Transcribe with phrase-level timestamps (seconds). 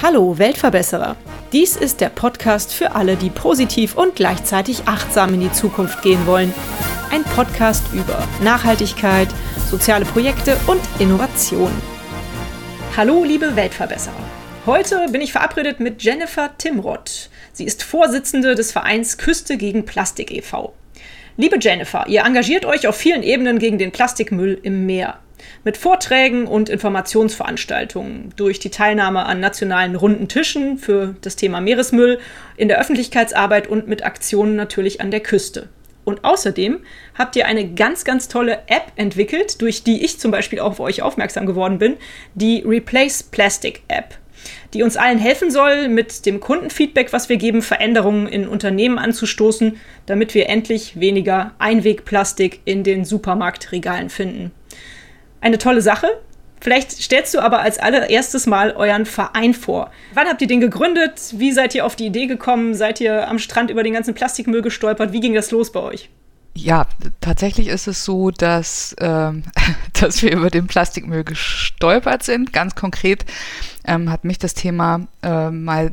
[0.00, 1.16] Hallo Weltverbesserer.
[1.52, 6.26] Dies ist der Podcast für alle, die positiv und gleichzeitig achtsam in die Zukunft gehen
[6.26, 6.54] wollen.
[7.10, 9.28] Ein Podcast über Nachhaltigkeit,
[9.68, 11.72] soziale Projekte und Innovation.
[12.96, 14.14] Hallo liebe Weltverbesserer.
[14.66, 17.30] Heute bin ich verabredet mit Jennifer Timrod.
[17.52, 20.72] Sie ist Vorsitzende des Vereins Küste gegen Plastik e.V.
[21.36, 25.18] Liebe Jennifer, ihr engagiert euch auf vielen Ebenen gegen den Plastikmüll im Meer
[25.64, 32.20] mit Vorträgen und Informationsveranstaltungen, durch die Teilnahme an nationalen runden Tischen für das Thema Meeresmüll,
[32.56, 35.68] in der Öffentlichkeitsarbeit und mit Aktionen natürlich an der Küste.
[36.04, 36.80] Und außerdem
[37.18, 40.80] habt ihr eine ganz, ganz tolle App entwickelt, durch die ich zum Beispiel auch auf
[40.80, 41.96] euch aufmerksam geworden bin,
[42.34, 44.18] die Replace Plastic App,
[44.72, 49.78] die uns allen helfen soll, mit dem Kundenfeedback, was wir geben, Veränderungen in Unternehmen anzustoßen,
[50.06, 54.52] damit wir endlich weniger Einwegplastik in den Supermarktregalen finden
[55.44, 56.08] eine tolle Sache.
[56.60, 59.90] Vielleicht stellst du aber als allererstes mal euren Verein vor.
[60.14, 61.20] Wann habt ihr den gegründet?
[61.34, 62.74] Wie seid ihr auf die Idee gekommen?
[62.74, 65.12] Seid ihr am Strand über den ganzen Plastikmüll gestolpert?
[65.12, 66.08] Wie ging das los bei euch?
[66.56, 66.86] Ja,
[67.20, 69.42] tatsächlich ist es so, dass, ähm,
[70.00, 72.54] dass wir über den Plastikmüll gestolpert sind.
[72.54, 73.26] Ganz konkret
[73.84, 75.92] ähm, hat mich das Thema äh, mal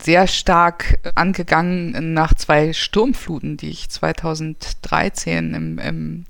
[0.00, 6.24] sehr stark angegangen nach zwei Sturmfluten, die ich 2013 im, im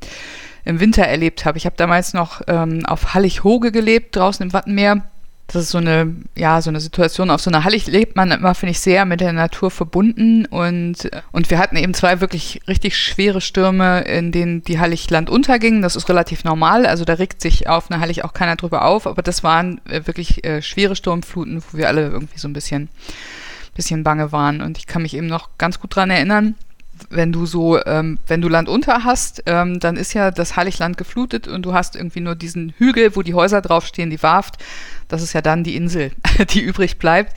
[0.64, 1.58] im Winter erlebt habe.
[1.58, 5.02] Ich habe damals noch ähm, auf Hallig-Hoge gelebt, draußen im Wattenmeer.
[5.52, 7.28] Das ist so eine, ja, so eine Situation.
[7.28, 10.46] Auf so einer Hallig lebt man immer, finde ich, sehr mit der Natur verbunden.
[10.46, 15.28] Und, und wir hatten eben zwei wirklich richtig schwere Stürme, in denen die Hallig Land
[15.28, 15.82] unterging.
[15.82, 16.86] Das ist relativ normal.
[16.86, 19.06] Also da regt sich auf einer Hallig auch keiner drüber auf.
[19.06, 22.88] Aber das waren äh, wirklich äh, schwere Sturmfluten, wo wir alle irgendwie so ein bisschen,
[23.74, 24.62] bisschen bange waren.
[24.62, 26.54] Und ich kann mich eben noch ganz gut dran erinnern
[27.10, 30.96] wenn du so, ähm, wenn du Land unter hast, ähm, dann ist ja das Heiligland
[30.96, 34.56] geflutet und du hast irgendwie nur diesen Hügel, wo die Häuser draufstehen, die Warft.
[35.12, 36.10] Das ist ja dann die Insel,
[36.50, 37.36] die übrig bleibt.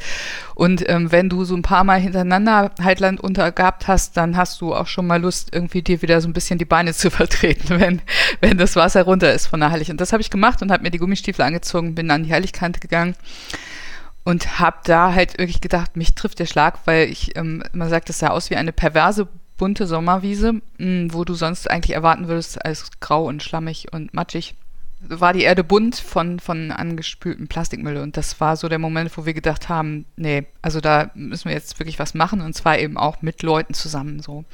[0.55, 4.37] Und ähm, wenn du so ein paar Mal hintereinander halt Land unter gehabt hast, dann
[4.37, 7.11] hast du auch schon mal Lust, irgendwie dir wieder so ein bisschen die Beine zu
[7.11, 8.01] vertreten, wenn,
[8.39, 9.91] wenn das Wasser runter ist von der Heilig.
[9.91, 12.79] Und das habe ich gemacht und habe mir die Gummistiefel angezogen, bin an die Heiligkante
[12.79, 13.15] gegangen
[14.23, 18.09] und habe da halt wirklich gedacht, mich trifft der Schlag, weil ich, ähm, man sagt,
[18.09, 22.27] es sah aus wie eine perverse bunte Sommerwiese, mh, hm, wo du sonst eigentlich erwarten
[22.27, 24.55] würdest, als grau und schlammig und matschig,
[25.09, 27.97] war die Erde bunt von, von angespültem Plastikmüll.
[27.97, 31.55] Und das war so der Moment, wo wir gedacht haben, nee, also da müssen wir
[31.55, 34.45] jetzt wirklich was machen und zwar eben auch mit Leuten zusammen so.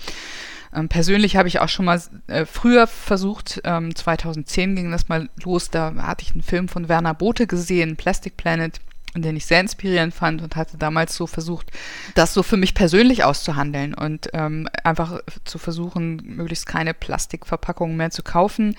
[0.73, 5.29] Ähm, persönlich habe ich auch schon mal äh, früher versucht, ähm, 2010 ging das mal
[5.43, 8.79] los, da hatte ich einen Film von Werner Bothe gesehen, Plastic Planet
[9.15, 11.71] den ich sehr inspirierend fand und hatte damals so versucht,
[12.15, 18.11] das so für mich persönlich auszuhandeln und ähm, einfach zu versuchen, möglichst keine Plastikverpackungen mehr
[18.11, 18.75] zu kaufen.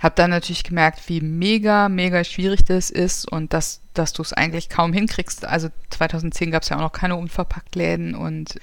[0.00, 4.32] Habe dann natürlich gemerkt, wie mega, mega schwierig das ist und dass, dass du es
[4.32, 5.44] eigentlich kaum hinkriegst.
[5.44, 8.54] Also 2010 gab es ja auch noch keine Unverpacktläden und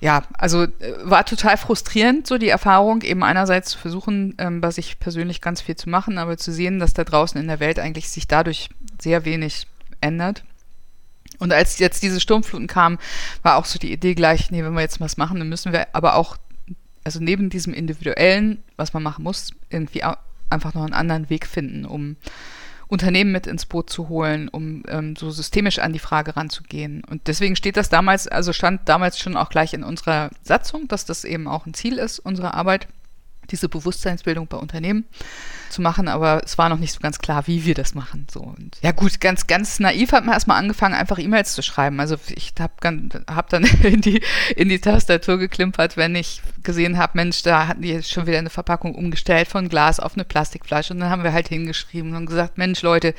[0.00, 0.68] ja, also äh,
[1.02, 5.62] war total frustrierend, so die Erfahrung, eben einerseits zu versuchen, ähm, bei sich persönlich ganz
[5.62, 8.68] viel zu machen, aber zu sehen, dass da draußen in der Welt eigentlich sich dadurch
[9.00, 9.66] sehr wenig
[10.00, 10.44] ändert.
[11.38, 12.98] Und als jetzt diese Sturmfluten kamen,
[13.42, 15.94] war auch so die Idee gleich, nee, wenn wir jetzt was machen, dann müssen wir
[15.94, 16.36] aber auch,
[17.04, 20.02] also neben diesem individuellen, was man machen muss, irgendwie
[20.50, 22.16] einfach noch einen anderen Weg finden, um
[22.88, 27.02] Unternehmen mit ins Boot zu holen, um ähm, so systemisch an die Frage ranzugehen.
[27.04, 31.04] Und deswegen steht das damals, also stand damals schon auch gleich in unserer Satzung, dass
[31.04, 32.86] das eben auch ein Ziel ist, unsere Arbeit
[33.50, 35.04] diese Bewusstseinsbildung bei Unternehmen
[35.70, 38.26] zu machen, aber es war noch nicht so ganz klar, wie wir das machen.
[38.30, 42.00] So und ja gut, ganz ganz naiv hat man erstmal angefangen, einfach E-Mails zu schreiben.
[42.00, 42.74] Also ich habe
[43.28, 44.22] hab dann in die
[44.54, 48.38] in die Tastatur geklimpert, wenn ich gesehen habe, Mensch, da hatten die jetzt schon wieder
[48.38, 52.26] eine Verpackung umgestellt von Glas auf eine Plastikflasche und dann haben wir halt hingeschrieben und
[52.26, 53.14] gesagt, Mensch Leute,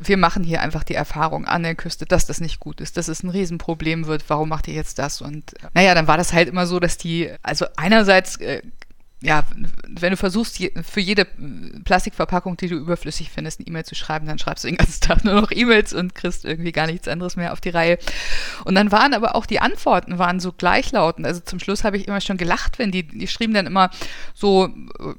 [0.00, 3.08] wir machen hier einfach die Erfahrung an der Küste, dass das nicht gut ist, dass
[3.08, 4.24] es ein Riesenproblem wird.
[4.28, 5.20] Warum macht ihr jetzt das?
[5.20, 8.62] Und naja, dann war das halt immer so, dass die also einerseits äh,
[9.22, 9.44] ja,
[9.88, 11.24] wenn du versuchst, für jede
[11.84, 15.24] Plastikverpackung, die du überflüssig findest, eine E-Mail zu schreiben, dann schreibst du den ganzen Tag
[15.24, 17.98] nur noch E-Mails und kriegst irgendwie gar nichts anderes mehr auf die Reihe.
[18.66, 21.26] Und dann waren aber auch die Antworten waren so gleichlautend.
[21.26, 23.88] Also zum Schluss habe ich immer schon gelacht, wenn die, die schrieben dann immer
[24.34, 24.68] so,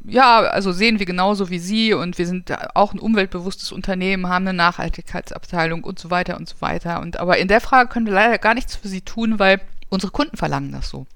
[0.06, 4.48] ja, also sehen wir genauso wie Sie und wir sind auch ein umweltbewusstes Unternehmen, haben
[4.48, 7.02] eine Nachhaltigkeitsabteilung und so weiter und so weiter.
[7.02, 10.12] Und aber in der Frage können wir leider gar nichts für Sie tun, weil unsere
[10.12, 11.08] Kunden verlangen das so.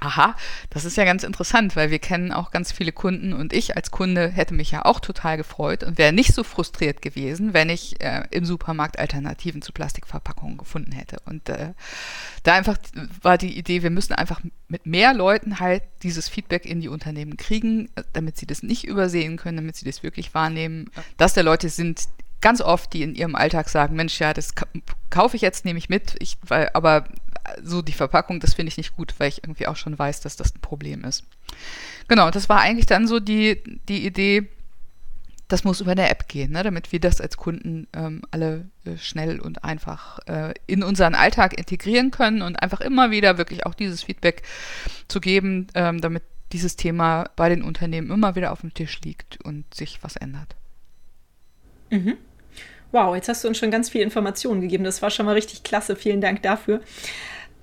[0.00, 0.36] Aha,
[0.70, 3.90] das ist ja ganz interessant, weil wir kennen auch ganz viele Kunden und ich als
[3.90, 8.00] Kunde hätte mich ja auch total gefreut und wäre nicht so frustriert gewesen, wenn ich
[8.00, 11.18] äh, im Supermarkt Alternativen zu Plastikverpackungen gefunden hätte.
[11.26, 11.72] Und äh,
[12.42, 12.78] da einfach
[13.22, 17.36] war die Idee, wir müssen einfach mit mehr Leuten halt dieses Feedback in die Unternehmen
[17.36, 21.68] kriegen, damit sie das nicht übersehen können, damit sie das wirklich wahrnehmen, dass da Leute
[21.68, 22.08] sind,
[22.44, 24.52] ganz oft, die in ihrem Alltag sagen, Mensch, ja, das
[25.08, 27.06] kaufe ich jetzt, nehme ich mit, ich, weil, aber
[27.62, 30.36] so die Verpackung, das finde ich nicht gut, weil ich irgendwie auch schon weiß, dass
[30.36, 31.24] das ein Problem ist.
[32.06, 34.50] Genau, das war eigentlich dann so die, die Idee,
[35.48, 38.98] das muss über eine App gehen, ne, damit wir das als Kunden ähm, alle äh,
[38.98, 43.74] schnell und einfach äh, in unseren Alltag integrieren können und einfach immer wieder wirklich auch
[43.74, 44.42] dieses Feedback
[45.08, 49.42] zu geben, ähm, damit dieses Thema bei den Unternehmen immer wieder auf dem Tisch liegt
[49.42, 50.56] und sich was ändert.
[51.90, 52.18] Mhm.
[52.94, 54.84] Wow, jetzt hast du uns schon ganz viel Informationen gegeben.
[54.84, 55.96] Das war schon mal richtig klasse.
[55.96, 56.80] Vielen Dank dafür.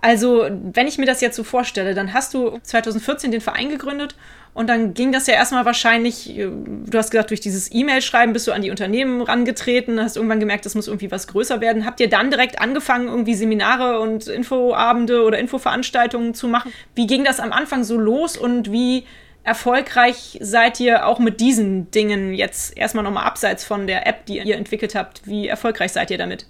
[0.02, 4.16] Also, wenn ich mir das jetzt so vorstelle, dann hast du 2014 den Verein gegründet
[4.54, 8.46] und dann ging das ja erstmal wahrscheinlich, äh, du hast gesagt, durch dieses E-Mail-Schreiben bist
[8.46, 11.86] du an die Unternehmen rangetreten, hast irgendwann gemerkt, das muss irgendwie was größer werden.
[11.86, 16.74] Habt ihr dann direkt angefangen, irgendwie Seminare und Infoabende oder Infoveranstaltungen zu machen?
[16.94, 19.06] Wie ging das am Anfang so los und wie
[19.44, 24.40] erfolgreich seid ihr auch mit diesen Dingen jetzt erstmal nochmal abseits von der App, die
[24.40, 25.26] ihr entwickelt habt?
[25.26, 26.46] Wie erfolgreich seid ihr damit?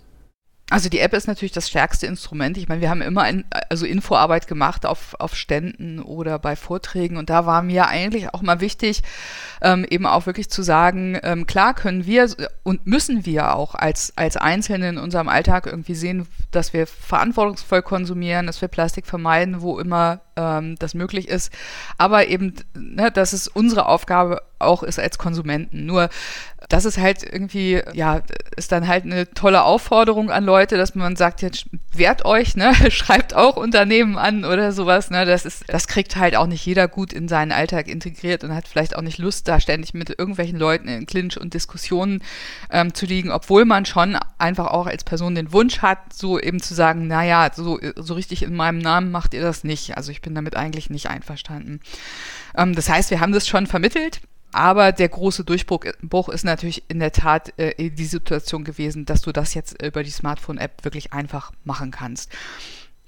[0.72, 2.56] Also die App ist natürlich das stärkste Instrument.
[2.56, 7.18] Ich meine, wir haben immer in, also Infoarbeit gemacht auf, auf Ständen oder bei Vorträgen
[7.18, 9.04] und da war mir eigentlich auch mal wichtig,
[9.62, 12.30] ähm, eben auch wirklich zu sagen, ähm, klar können wir
[12.64, 17.82] und müssen wir auch als, als Einzelne in unserem Alltag irgendwie sehen, dass wir verantwortungsvoll
[17.82, 21.52] konsumieren, dass wir Plastik vermeiden, wo immer ähm, das möglich ist,
[21.98, 25.86] aber eben, ne, dass es unsere Aufgabe auch ist als Konsumenten.
[25.86, 26.10] Nur
[26.70, 28.22] das ist halt irgendwie, ja,
[28.56, 32.74] ist dann halt eine tolle Aufforderung an Leute, dass man sagt, jetzt wehrt euch, ne,
[32.92, 36.88] schreibt auch Unternehmen an oder sowas, ne, das ist, das kriegt halt auch nicht jeder
[36.88, 40.58] gut in seinen Alltag integriert und hat vielleicht auch nicht Lust, da ständig mit irgendwelchen
[40.58, 42.24] Leuten in Clinch und Diskussionen
[42.70, 46.62] ähm, zu liegen, obwohl man schon einfach auch als Person den Wunsch hat, so eben
[46.62, 49.98] zu sagen, naja, so, so richtig in meinem Namen macht ihr das nicht.
[49.98, 51.82] Also ich bin damit eigentlich nicht einverstanden.
[52.56, 54.22] Ähm, das heißt, wir haben das schon vermittelt
[54.52, 59.32] aber der große Durchbruch ist natürlich in der Tat äh, die Situation gewesen, dass du
[59.32, 62.32] das jetzt über die Smartphone-App wirklich einfach machen kannst.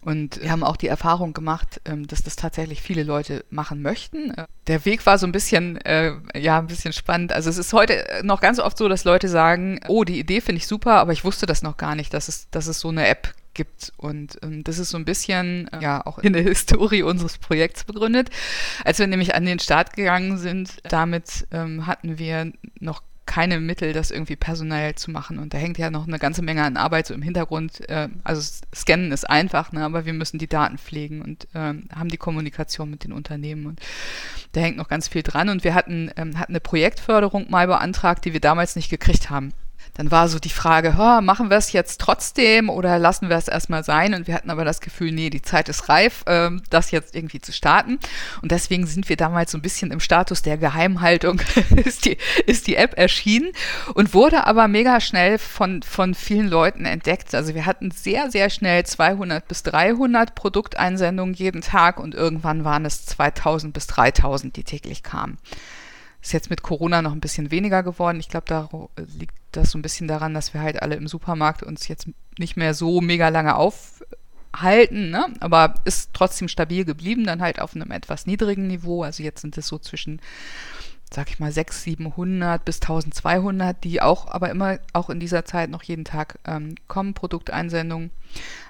[0.06, 4.34] Und wir haben auch die Erfahrung gemacht, ähm, dass das tatsächlich viele Leute machen möchten.
[4.68, 7.32] Der Weg war so ein bisschen, äh, ja, ein bisschen spannend.
[7.32, 10.58] Also es ist heute noch ganz oft so, dass Leute sagen, oh, die Idee finde
[10.58, 13.08] ich super, aber ich wusste das noch gar nicht, dass es, dass es so eine
[13.08, 13.92] App gibt.
[13.98, 17.84] Und ähm, das ist so ein bisschen äh, ja auch in der Historie unseres Projekts
[17.84, 18.30] begründet.
[18.84, 23.94] Als wir nämlich an den Start gegangen sind, damit ähm, hatten wir noch keine Mittel,
[23.94, 25.40] das irgendwie personell zu machen.
[25.40, 27.88] Und da hängt ja noch eine ganze Menge an Arbeit so im Hintergrund.
[27.90, 28.42] Äh, also
[28.76, 32.90] Scannen ist einfach, ne, aber wir müssen die Daten pflegen und äh, haben die Kommunikation
[32.90, 33.66] mit den Unternehmen.
[33.66, 33.80] Und
[34.52, 35.50] da hängt noch ganz viel dran.
[35.50, 39.54] Und wir hatten, ähm, hatten eine Projektförderung mal beantragt, die wir damals nicht gekriegt haben
[39.94, 40.92] dann war so die Frage,
[41.22, 44.16] machen wir es jetzt trotzdem oder lassen wir es erstmal sein?
[44.16, 47.42] Und wir hatten aber das Gefühl, nee, die Zeit ist reif, ähm, das jetzt irgendwie
[47.42, 48.00] zu starten.
[48.42, 51.42] Und deswegen sind wir damals so ein bisschen im Status der Geheimhaltung,
[51.86, 52.18] ist, die,
[52.48, 53.52] ist die App erschienen
[53.94, 57.36] und wurde aber mega schnell von, von vielen Leuten entdeckt.
[57.36, 62.86] Also wir hatten sehr, sehr schnell 200 bis 300 Produkteinsendungen jeden Tag und irgendwann waren
[62.86, 65.38] es 2000 bis 3000, die täglich kamen.
[66.22, 68.20] Ist jetzt mit Corona noch ein bisschen weniger geworden.
[68.20, 68.70] Ich glaube, da
[69.20, 72.08] liegt das so ein bisschen daran, dass wir halt alle im Supermarkt uns jetzt
[72.38, 75.28] nicht mehr so mega lange aufhalten, ne?
[75.40, 79.04] aber ist trotzdem stabil geblieben, dann halt auf einem etwas niedrigen Niveau.
[79.04, 80.22] Also jetzt sind es so zwischen,
[81.12, 85.70] sag ich mal, 600, 700 bis 1200, die auch, aber immer auch in dieser Zeit
[85.70, 88.12] noch jeden Tag ähm, kommen, Produkteinsendungen.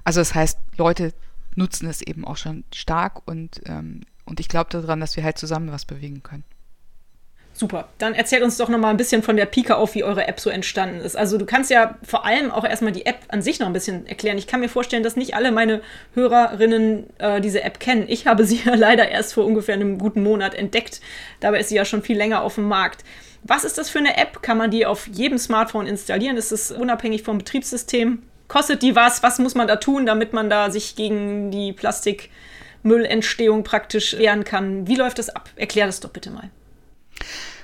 [0.03, 1.13] Also das heißt, Leute
[1.55, 5.37] nutzen es eben auch schon stark und, ähm, und ich glaube daran, dass wir halt
[5.37, 6.43] zusammen was bewegen können.
[7.55, 7.87] Super.
[7.99, 10.39] Dann erzählt uns doch noch mal ein bisschen von der Pika auf, wie eure App
[10.39, 11.15] so entstanden ist.
[11.15, 14.07] Also du kannst ja vor allem auch erstmal die App an sich noch ein bisschen
[14.07, 14.39] erklären.
[14.39, 15.81] Ich kann mir vorstellen, dass nicht alle meine
[16.15, 18.05] Hörerinnen äh, diese App kennen.
[18.07, 20.99] Ich habe sie ja leider erst vor ungefähr einem guten Monat entdeckt.
[21.41, 23.03] Dabei ist sie ja schon viel länger auf dem Markt.
[23.43, 24.41] Was ist das für eine App?
[24.41, 26.37] Kann man die auf jedem Smartphone installieren?
[26.37, 28.23] Ist es unabhängig vom Betriebssystem?
[28.47, 29.21] Kostet die was?
[29.21, 34.87] Was muss man da tun, damit man da sich gegen die Plastikmüllentstehung praktisch wehren kann?
[34.87, 35.49] Wie läuft das ab?
[35.55, 36.49] Erklär das doch bitte mal.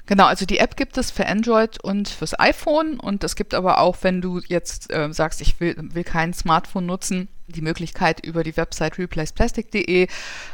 [0.05, 3.77] Genau, also die App gibt es für Android und fürs iPhone und es gibt aber
[3.77, 8.43] auch, wenn du jetzt äh, sagst, ich will, will kein Smartphone nutzen, die Möglichkeit über
[8.43, 10.07] die Website replaceplastic.de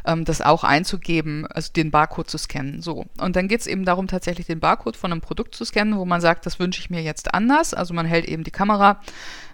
[0.06, 2.82] ähm, das auch einzugeben, also den Barcode zu scannen.
[2.82, 3.06] So.
[3.18, 6.06] Und dann geht es eben darum, tatsächlich den Barcode von einem Produkt zu scannen, wo
[6.06, 7.74] man sagt, das wünsche ich mir jetzt anders.
[7.74, 9.00] Also man hält eben die Kamera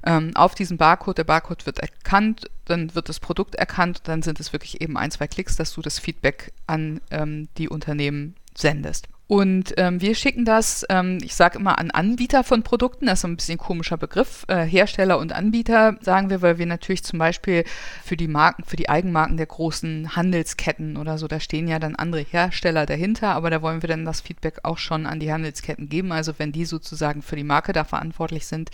[0.04, 4.40] ähm, auf diesen Barcode, der Barcode wird erkannt, dann wird das Produkt erkannt, dann sind
[4.40, 9.08] es wirklich eben ein, zwei Klicks, dass du das Feedback an ähm, die Unternehmen sendest.
[9.32, 13.24] Und ähm, wir schicken das, ähm, ich sage immer an Anbieter von Produkten, das ist
[13.24, 14.44] ein bisschen ein komischer Begriff.
[14.50, 17.64] Äh, Hersteller und Anbieter sagen wir, weil wir natürlich zum Beispiel
[18.04, 21.96] für die Marken, für die Eigenmarken der großen Handelsketten oder so, da stehen ja dann
[21.96, 25.88] andere Hersteller dahinter, aber da wollen wir dann das Feedback auch schon an die Handelsketten
[25.88, 26.12] geben.
[26.12, 28.70] Also wenn die sozusagen für die Marke da verantwortlich sind,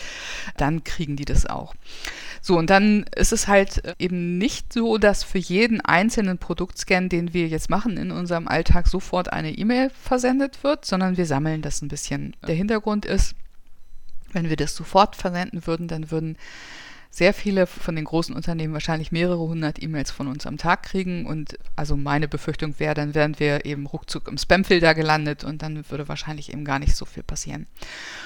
[0.58, 1.76] dann kriegen die das auch.
[2.42, 7.36] So, und dann ist es halt eben nicht so, dass für jeden einzelnen Produktscan, den
[7.36, 11.82] wir jetzt machen in unserem Alltag, sofort eine E-Mail versendet wird, sondern wir sammeln das
[11.82, 12.36] ein bisschen.
[12.48, 13.36] Der Hintergrund ist,
[14.32, 16.38] wenn wir das sofort versenden würden, dann würden
[17.10, 21.26] sehr viele von den großen Unternehmen wahrscheinlich mehrere hundert E-Mails von uns am Tag kriegen.
[21.26, 25.90] Und also meine Befürchtung wäre, dann wären wir eben ruckzuck im Spamfilter gelandet und dann
[25.90, 27.66] würde wahrscheinlich eben gar nicht so viel passieren.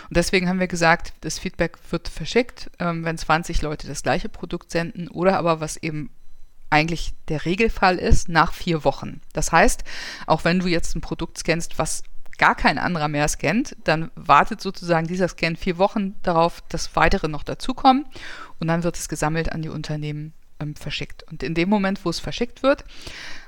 [0.09, 4.29] Und deswegen haben wir gesagt, das Feedback wird verschickt, ähm, wenn 20 Leute das gleiche
[4.29, 6.09] Produkt senden oder aber was eben
[6.71, 9.21] eigentlich der Regelfall ist, nach vier Wochen.
[9.33, 9.83] Das heißt,
[10.25, 12.03] auch wenn du jetzt ein Produkt scannst, was
[12.37, 17.27] gar kein anderer mehr scannt, dann wartet sozusagen dieser Scan vier Wochen darauf, dass weitere
[17.27, 18.05] noch dazukommen
[18.59, 21.23] und dann wird es gesammelt an die Unternehmen ähm, verschickt.
[21.29, 22.83] Und in dem Moment, wo es verschickt wird,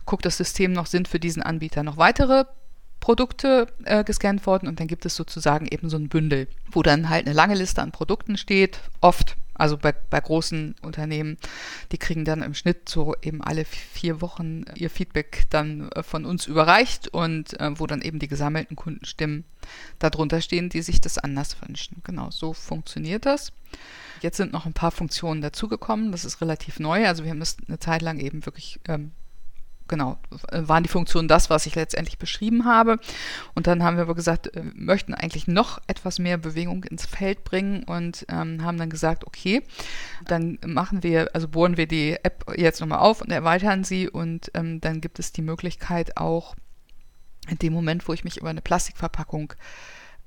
[0.05, 2.45] guckt das System noch, sind für diesen Anbieter noch weitere
[2.99, 7.09] Produkte äh, gescannt worden und dann gibt es sozusagen eben so ein Bündel, wo dann
[7.09, 11.37] halt eine lange Liste an Produkten steht, oft also bei, bei großen Unternehmen,
[11.93, 16.25] die kriegen dann im Schnitt so eben alle vier Wochen ihr Feedback dann äh, von
[16.25, 19.45] uns überreicht und äh, wo dann eben die gesammelten Kundenstimmen
[19.99, 22.01] darunter stehen, die sich das anders wünschen.
[22.03, 23.53] Genau, so funktioniert das.
[24.21, 26.11] Jetzt sind noch ein paar Funktionen dazugekommen.
[26.11, 27.07] Das ist relativ neu.
[27.07, 29.11] Also wir haben das eine Zeit lang eben wirklich ähm,
[29.87, 30.17] genau,
[30.51, 32.99] waren die Funktionen das, was ich letztendlich beschrieben habe.
[33.53, 37.43] Und dann haben wir aber gesagt, wir möchten eigentlich noch etwas mehr Bewegung ins Feld
[37.43, 39.63] bringen und ähm, haben dann gesagt, okay,
[40.25, 44.51] dann machen wir, also bohren wir die App jetzt nochmal auf und erweitern sie und
[44.53, 46.55] ähm, dann gibt es die Möglichkeit auch
[47.49, 49.53] in dem Moment, wo ich mich über eine Plastikverpackung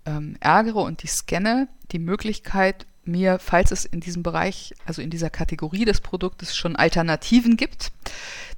[0.05, 5.11] ähm, ärgere und die scanne, die Möglichkeit, mir, falls es in diesem Bereich, also in
[5.11, 7.93] dieser Kategorie des Produktes schon Alternativen gibt,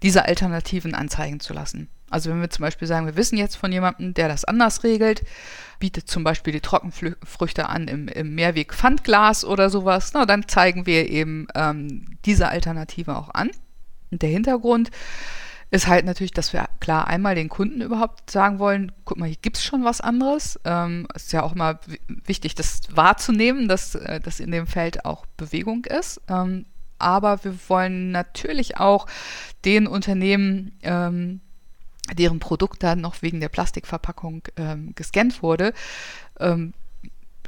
[0.03, 1.89] diese Alternativen anzeigen zu lassen.
[2.11, 5.25] Also wenn wir zum Beispiel sagen, wir wissen jetzt von jemandem, der das anders regelt,
[5.79, 11.09] bietet zum Beispiel die Trockenfrüchte an im, im Mehrweg-Pfandglas oder sowas, na, dann zeigen wir
[11.11, 13.51] eben ähm, diese Alternative auch an.
[14.11, 14.91] Und der Hintergrund
[15.71, 19.37] ist halt natürlich, dass wir klar einmal den Kunden überhaupt sagen wollen, guck mal, hier
[19.41, 20.59] gibt es schon was anderes.
[20.65, 25.27] Ähm, ist ja auch mal wichtig, das wahrzunehmen, dass, äh, dass in dem Feld auch
[25.37, 26.21] Bewegung ist.
[26.29, 26.65] Ähm,
[26.99, 29.07] aber wir wollen natürlich auch
[29.65, 31.41] den Unternehmen, ähm,
[32.15, 35.75] deren Produkt dann noch wegen der Plastikverpackung ähm, gescannt wurde,
[36.41, 36.73] ähm,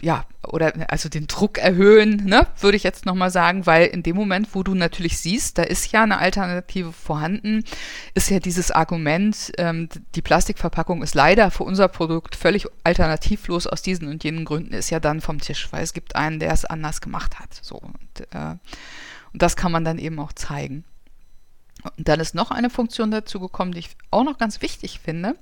[0.00, 4.16] ja, oder also den Druck erhöhen, ne, würde ich jetzt nochmal sagen, weil in dem
[4.16, 7.64] Moment, wo du natürlich siehst, da ist ja eine Alternative vorhanden,
[8.14, 13.82] ist ja dieses Argument, ähm, die Plastikverpackung ist leider für unser Produkt völlig alternativlos aus
[13.82, 16.64] diesen und jenen Gründen, ist ja dann vom Tisch, weil es gibt einen, der es
[16.64, 17.58] anders gemacht hat.
[17.60, 18.56] So, und, äh,
[19.32, 20.84] und das kann man dann eben auch zeigen.
[21.96, 25.36] Und dann ist noch eine Funktion dazu gekommen, die ich auch noch ganz wichtig finde,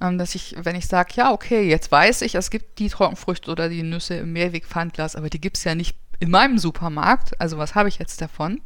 [0.00, 3.50] ähm, dass ich, wenn ich sage, ja, okay, jetzt weiß ich, es gibt die Trockenfrüchte
[3.50, 7.58] oder die Nüsse im Mehrwegpfandglas, aber die gibt es ja nicht in meinem Supermarkt, also
[7.58, 8.60] was habe ich jetzt davon?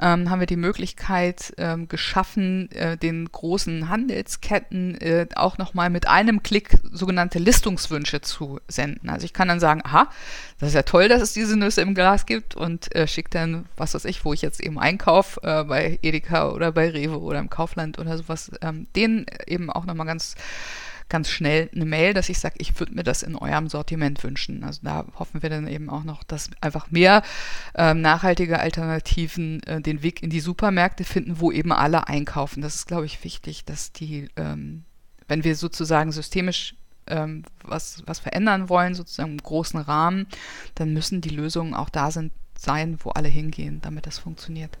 [0.00, 6.08] Ähm, haben wir die Möglichkeit ähm, geschaffen, äh, den großen Handelsketten äh, auch nochmal mit
[6.08, 9.10] einem Klick sogenannte Listungswünsche zu senden.
[9.10, 10.08] Also ich kann dann sagen, aha,
[10.58, 13.66] das ist ja toll, dass es diese Nüsse im Glas gibt und äh, schicke dann,
[13.76, 17.38] was weiß ich, wo ich jetzt eben einkaufe, äh, bei Edeka oder bei Rewe oder
[17.38, 20.34] im Kaufland oder sowas, ähm, denen eben auch nochmal ganz
[21.10, 24.64] ganz schnell eine Mail, dass ich sage, ich würde mir das in eurem Sortiment wünschen.
[24.64, 27.22] Also da hoffen wir dann eben auch noch, dass einfach mehr
[27.74, 32.62] ähm, nachhaltige Alternativen äh, den Weg in die Supermärkte finden, wo eben alle einkaufen.
[32.62, 34.84] Das ist, glaube ich, wichtig, dass die, ähm,
[35.28, 36.74] wenn wir sozusagen systemisch
[37.06, 40.26] ähm, was, was verändern wollen, sozusagen im großen Rahmen,
[40.76, 44.78] dann müssen die Lösungen auch da sind, sein, wo alle hingehen, damit das funktioniert.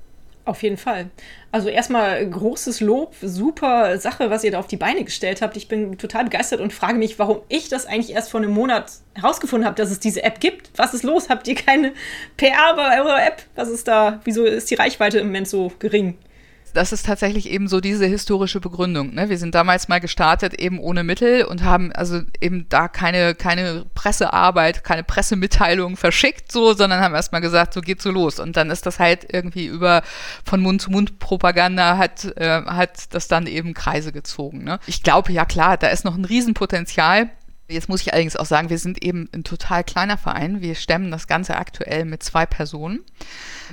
[0.50, 1.10] Auf jeden Fall.
[1.52, 5.56] Also erstmal großes Lob, super Sache, was ihr da auf die Beine gestellt habt.
[5.56, 8.90] Ich bin total begeistert und frage mich, warum ich das eigentlich erst vor einem Monat
[9.14, 10.72] herausgefunden habe, dass es diese App gibt.
[10.74, 11.28] Was ist los?
[11.28, 11.92] Habt ihr keine
[12.36, 13.44] PR bei eurer App?
[13.54, 14.20] Was ist da?
[14.24, 16.18] Wieso ist die Reichweite im Moment so gering?
[16.72, 19.14] Das ist tatsächlich eben so diese historische Begründung.
[19.14, 19.28] Ne?
[19.28, 23.86] Wir sind damals mal gestartet eben ohne Mittel und haben also eben da keine, keine
[23.94, 28.40] Pressearbeit, keine Pressemitteilung verschickt, so, sondern haben erstmal gesagt, so geht so los.
[28.40, 30.02] Und dann ist das halt irgendwie über
[30.44, 34.64] von Mund zu Mund Propaganda hat, äh, hat das dann eben Kreise gezogen.
[34.64, 34.78] Ne?
[34.86, 37.30] Ich glaube, ja klar, da ist noch ein Riesenpotenzial.
[37.70, 40.60] Jetzt muss ich allerdings auch sagen, wir sind eben ein total kleiner Verein.
[40.60, 43.00] Wir stemmen das Ganze aktuell mit zwei Personen.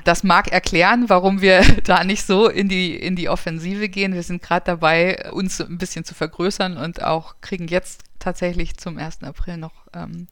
[0.03, 4.13] Das mag erklären, warum wir da nicht so in die, in die Offensive gehen.
[4.13, 8.97] Wir sind gerade dabei, uns ein bisschen zu vergrößern und auch kriegen jetzt tatsächlich zum
[8.97, 9.23] 1.
[9.23, 10.27] April noch ähm,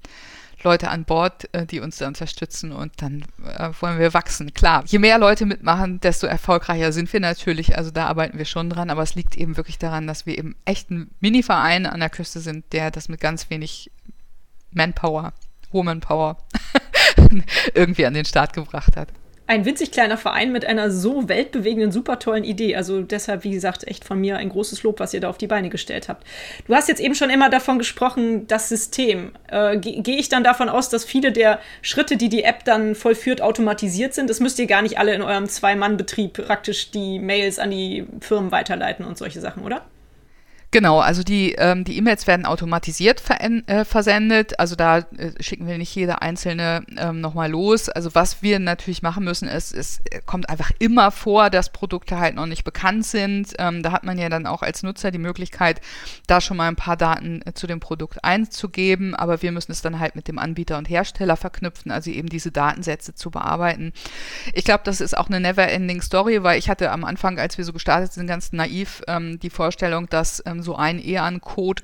[0.66, 3.24] Leute an Bord, äh, die uns da unterstützen und dann
[3.58, 4.54] äh, wollen wir wachsen.
[4.54, 7.78] Klar, je mehr Leute mitmachen, desto erfolgreicher sind wir natürlich.
[7.78, 10.56] Also da arbeiten wir schon dran, aber es liegt eben wirklich daran, dass wir eben
[10.66, 13.92] echt ein Mini-Verein an der Küste sind, der das mit ganz wenig
[14.72, 15.34] Manpower,
[15.72, 16.38] Womanpower
[17.74, 19.10] irgendwie an den Start gebracht hat
[19.48, 22.76] ein winzig kleiner Verein mit einer so weltbewegenden, super tollen Idee.
[22.76, 25.48] Also deshalb, wie gesagt, echt von mir ein großes Lob, was ihr da auf die
[25.48, 26.26] Beine gestellt habt.
[26.68, 29.32] Du hast jetzt eben schon immer davon gesprochen, das System.
[29.48, 33.42] Äh, Gehe ich dann davon aus, dass viele der Schritte, die die App dann vollführt,
[33.42, 34.30] automatisiert sind?
[34.30, 38.52] Das müsst ihr gar nicht alle in eurem Zwei-Mann-Betrieb praktisch die Mails an die Firmen
[38.52, 39.84] weiterleiten und solche Sachen, oder?
[40.76, 44.60] Genau, also die ähm, die E-Mails werden automatisiert äh, versendet.
[44.60, 47.88] Also da äh, schicken wir nicht jede einzelne ähm, nochmal los.
[47.88, 52.36] Also was wir natürlich machen müssen, ist, es kommt einfach immer vor, dass Produkte halt
[52.36, 53.54] noch nicht bekannt sind.
[53.58, 55.80] Ähm, da hat man ja dann auch als Nutzer die Möglichkeit,
[56.28, 59.16] da schon mal ein paar Daten äh, zu dem Produkt einzugeben.
[59.16, 62.52] Aber wir müssen es dann halt mit dem Anbieter und Hersteller verknüpfen, also eben diese
[62.52, 63.94] Datensätze zu bearbeiten.
[64.54, 67.64] Ich glaube, das ist auch eine never-ending Story, weil ich hatte am Anfang, als wir
[67.64, 71.84] so gestartet sind, ganz naiv ähm, die Vorstellung, dass ähm, so ein EAN-Code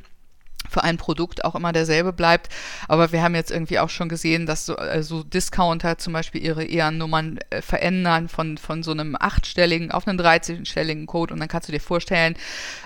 [0.71, 2.49] für ein Produkt auch immer derselbe bleibt.
[2.87, 6.65] Aber wir haben jetzt irgendwie auch schon gesehen, dass so also Discounter zum Beispiel ihre
[6.65, 11.33] EAN-Nummern äh, verändern von, von so einem achtstelligen auf einen 13-stelligen Code.
[11.33, 12.35] Und dann kannst du dir vorstellen,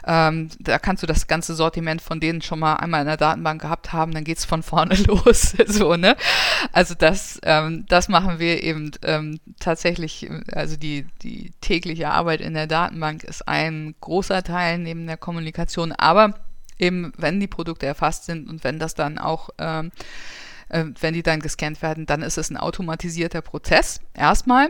[0.08, 3.62] ähm, da kannst du das ganze Sortiment von denen schon mal einmal in der Datenbank
[3.62, 5.56] gehabt haben, dann geht's von vorne los.
[5.68, 6.16] so, ne?
[6.72, 12.56] Also das, ähm, das machen wir eben ähm, tatsächlich, also die, die tägliche Arbeit in
[12.56, 15.92] der Datenbank ist ein großer Teil neben der Kommunikation.
[15.92, 16.34] Aber
[16.80, 19.92] eben wenn die Produkte erfasst sind und wenn das dann auch, ähm,
[20.70, 24.02] äh, wenn die dann gescannt werden, dann ist es ein automatisierter Prozess.
[24.14, 24.70] Erstmal.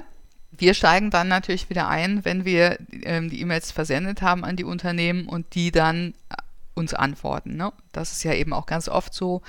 [0.58, 4.64] Wir steigen dann natürlich wieder ein, wenn wir ähm, die E-Mails versendet haben an die
[4.64, 6.36] Unternehmen und die dann äh,
[6.76, 7.58] uns antworten.
[7.58, 7.74] Ne?
[7.92, 9.42] Das ist ja eben auch ganz oft so,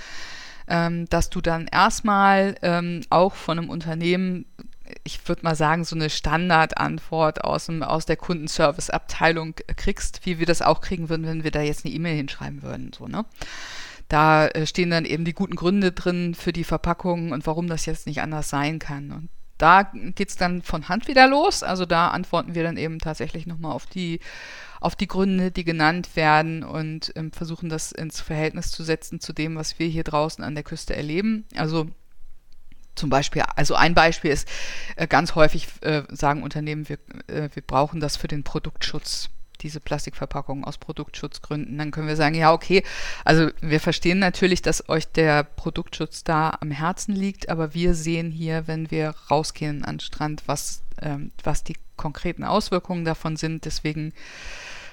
[0.68, 4.46] ähm, dass du dann erstmal ähm, auch von einem Unternehmen
[5.04, 10.46] ich würde mal sagen, so eine Standardantwort aus, dem, aus der Kundenservice-Abteilung kriegst, wie wir
[10.46, 12.92] das auch kriegen würden, wenn wir da jetzt eine E-Mail hinschreiben würden.
[12.96, 13.24] So, ne?
[14.08, 17.86] Da äh, stehen dann eben die guten Gründe drin für die Verpackung und warum das
[17.86, 19.10] jetzt nicht anders sein kann.
[19.10, 21.62] Und da geht es dann von Hand wieder los.
[21.62, 24.20] Also da antworten wir dann eben tatsächlich nochmal auf die,
[24.80, 29.32] auf die Gründe, die genannt werden und ähm, versuchen das ins Verhältnis zu setzen zu
[29.32, 31.44] dem, was wir hier draußen an der Küste erleben.
[31.56, 31.88] Also
[32.96, 34.48] zum Beispiel, also ein Beispiel ist,
[34.96, 39.28] äh, ganz häufig äh, sagen Unternehmen, wir, äh, wir brauchen das für den Produktschutz,
[39.60, 41.78] diese Plastikverpackungen aus Produktschutzgründen.
[41.78, 42.82] Dann können wir sagen, ja, okay,
[43.24, 48.30] also wir verstehen natürlich, dass euch der Produktschutz da am Herzen liegt, aber wir sehen
[48.30, 53.64] hier, wenn wir rausgehen an den Strand, was, ähm, was die konkreten Auswirkungen davon sind.
[53.64, 54.12] Deswegen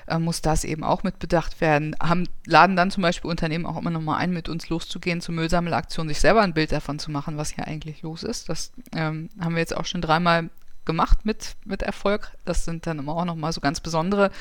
[0.07, 1.95] äh, muss das eben auch mit bedacht werden.
[2.01, 6.07] Haben, laden dann zum Beispiel Unternehmen auch immer nochmal ein, mit uns loszugehen zur Müllsammelaktion,
[6.07, 8.49] sich selber ein Bild davon zu machen, was hier eigentlich los ist.
[8.49, 10.49] Das ähm, haben wir jetzt auch schon dreimal
[10.85, 12.31] gemacht mit, mit Erfolg.
[12.45, 14.31] Das sind dann immer auch nochmal so ganz besondere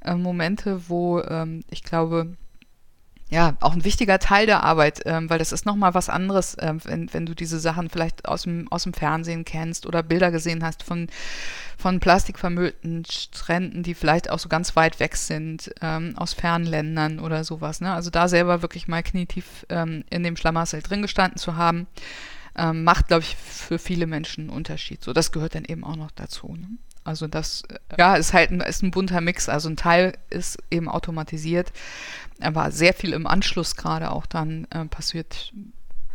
[0.00, 2.36] äh, Momente, wo ähm, ich glaube,
[3.30, 6.80] ja, auch ein wichtiger Teil der Arbeit, ähm, weil das ist nochmal was anderes, ähm,
[6.84, 10.64] wenn, wenn du diese Sachen vielleicht aus dem, aus dem Fernsehen kennst oder Bilder gesehen
[10.64, 11.06] hast von,
[11.78, 17.20] von plastikvermüllten Stränden, die vielleicht auch so ganz weit weg sind, ähm, aus fernen Ländern
[17.20, 17.80] oder sowas.
[17.80, 17.92] Ne?
[17.92, 21.86] Also da selber wirklich mal knietief ähm, in dem Schlamassel drin gestanden zu haben,
[22.56, 25.04] ähm, macht, glaube ich, für viele Menschen einen Unterschied.
[25.04, 26.56] So, das gehört dann eben auch noch dazu.
[26.56, 26.66] Ne?
[27.04, 29.48] Also das, äh, ja, ist halt ein, ist ein bunter Mix.
[29.48, 31.72] Also ein Teil ist eben automatisiert,
[32.42, 35.52] aber sehr viel im Anschluss gerade auch dann äh, passiert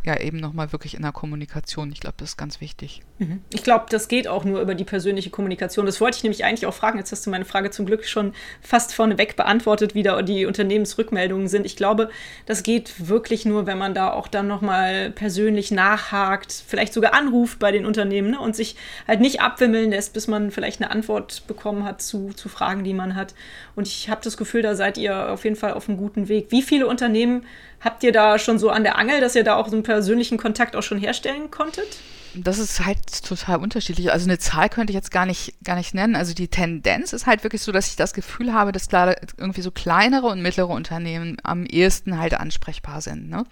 [0.06, 1.90] ja eben nochmal wirklich in der Kommunikation.
[1.92, 3.02] Ich glaube, das ist ganz wichtig.
[3.18, 3.40] Mhm.
[3.52, 5.84] Ich glaube, das geht auch nur über die persönliche Kommunikation.
[5.84, 6.98] Das wollte ich nämlich eigentlich auch fragen.
[6.98, 11.48] Jetzt hast du meine Frage zum Glück schon fast vorneweg beantwortet, wie da die Unternehmensrückmeldungen
[11.48, 11.66] sind.
[11.66, 12.10] Ich glaube,
[12.46, 17.58] das geht wirklich nur, wenn man da auch dann nochmal persönlich nachhakt, vielleicht sogar anruft
[17.58, 21.46] bei den Unternehmen ne, und sich halt nicht abwimmeln lässt, bis man vielleicht eine Antwort
[21.46, 23.34] bekommen hat zu, zu Fragen, die man hat.
[23.74, 26.50] Und ich habe das Gefühl, da seid ihr auf jeden Fall auf einem guten Weg.
[26.50, 27.44] Wie viele Unternehmen
[27.86, 30.38] Habt ihr da schon so an der Angel, dass ihr da auch so einen persönlichen
[30.38, 31.86] Kontakt auch schon herstellen konntet?
[32.34, 34.10] Das ist halt total unterschiedlich.
[34.10, 36.16] Also eine Zahl könnte ich jetzt gar nicht, gar nicht nennen.
[36.16, 39.62] Also die Tendenz ist halt wirklich so, dass ich das Gefühl habe, dass gerade irgendwie
[39.62, 43.30] so kleinere und mittlere Unternehmen am ehesten halt ansprechbar sind.
[43.30, 43.44] Ne?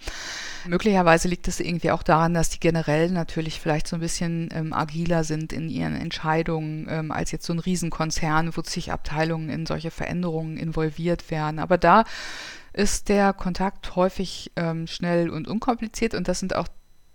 [0.67, 4.73] Möglicherweise liegt es irgendwie auch daran, dass die generell natürlich vielleicht so ein bisschen ähm,
[4.73, 9.65] agiler sind in ihren Entscheidungen ähm, als jetzt so ein Riesenkonzern, wo zig Abteilungen in
[9.65, 11.59] solche Veränderungen involviert werden.
[11.59, 12.03] Aber da
[12.75, 16.67] ist der Kontakt häufig ähm, schnell und unkompliziert und das sind auch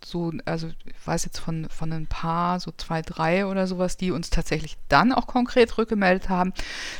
[0.05, 4.11] so, also ich weiß jetzt von, von ein paar, so zwei, drei oder sowas, die
[4.11, 6.53] uns tatsächlich dann auch konkret rückgemeldet haben,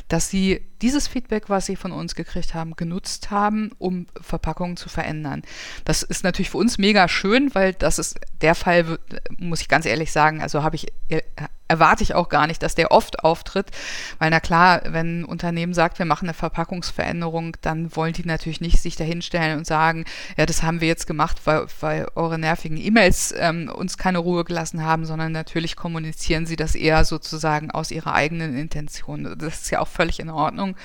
[0.07, 4.89] dass sie dieses Feedback, was sie von uns gekriegt haben, genutzt haben, um Verpackungen zu
[4.89, 5.41] verändern.
[5.85, 8.99] Das ist natürlich für uns mega schön, weil das ist der Fall,
[9.37, 10.87] muss ich ganz ehrlich sagen, also habe ich
[11.71, 13.71] erwarte ich auch gar nicht, dass der oft auftritt,
[14.19, 18.59] weil na klar, wenn ein Unternehmen sagt, wir machen eine Verpackungsveränderung, dann wollen die natürlich
[18.59, 20.03] nicht sich dahinstellen und sagen,
[20.35, 24.43] ja, das haben wir jetzt gemacht, weil, weil eure nervigen E-Mails ähm, uns keine Ruhe
[24.43, 29.35] gelassen haben, sondern natürlich kommunizieren sie das eher sozusagen aus ihrer eigenen Intention.
[29.37, 30.75] Das ist ja auch völlig in Ordnung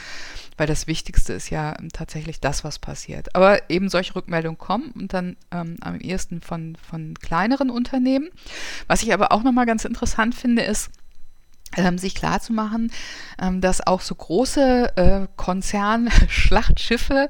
[0.57, 3.35] weil das Wichtigste ist ja tatsächlich das, was passiert.
[3.35, 8.31] Aber eben solche Rückmeldungen kommen und dann ähm, am ehesten von, von kleineren Unternehmen.
[8.87, 10.91] Was ich aber auch nochmal ganz interessant finde, ist,
[11.77, 12.93] ähm, sich klarzumachen,
[13.41, 17.29] ähm, dass auch so große äh, Konzern-Schlachtschiffe,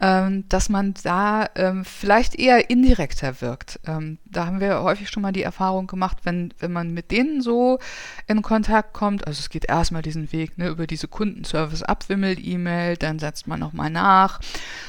[0.00, 1.48] ähm, dass man da
[1.82, 3.80] vielleicht eher indirekter wirkt.
[3.84, 7.78] Da haben wir häufig schon mal die Erfahrung gemacht, wenn, wenn man mit denen so
[8.26, 13.46] in Kontakt kommt, also es geht erstmal diesen Weg ne, über diese Kundenservice-Abwimmel-E-Mail, dann setzt
[13.46, 14.40] man nochmal nach,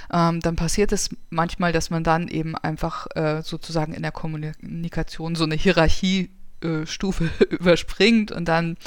[0.10, 5.44] dann passiert es manchmal, dass man dann eben einfach äh, sozusagen in der Kommunikation so
[5.44, 6.30] eine Hierarchie
[6.64, 8.78] äh, Stufe überspringt und dann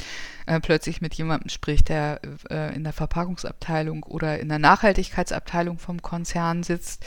[0.46, 6.02] äh, plötzlich mit jemandem spricht, der äh, in der Verpackungsabteilung oder in der Nachhaltigkeitsabteilung vom
[6.02, 7.04] Konzern sitzt.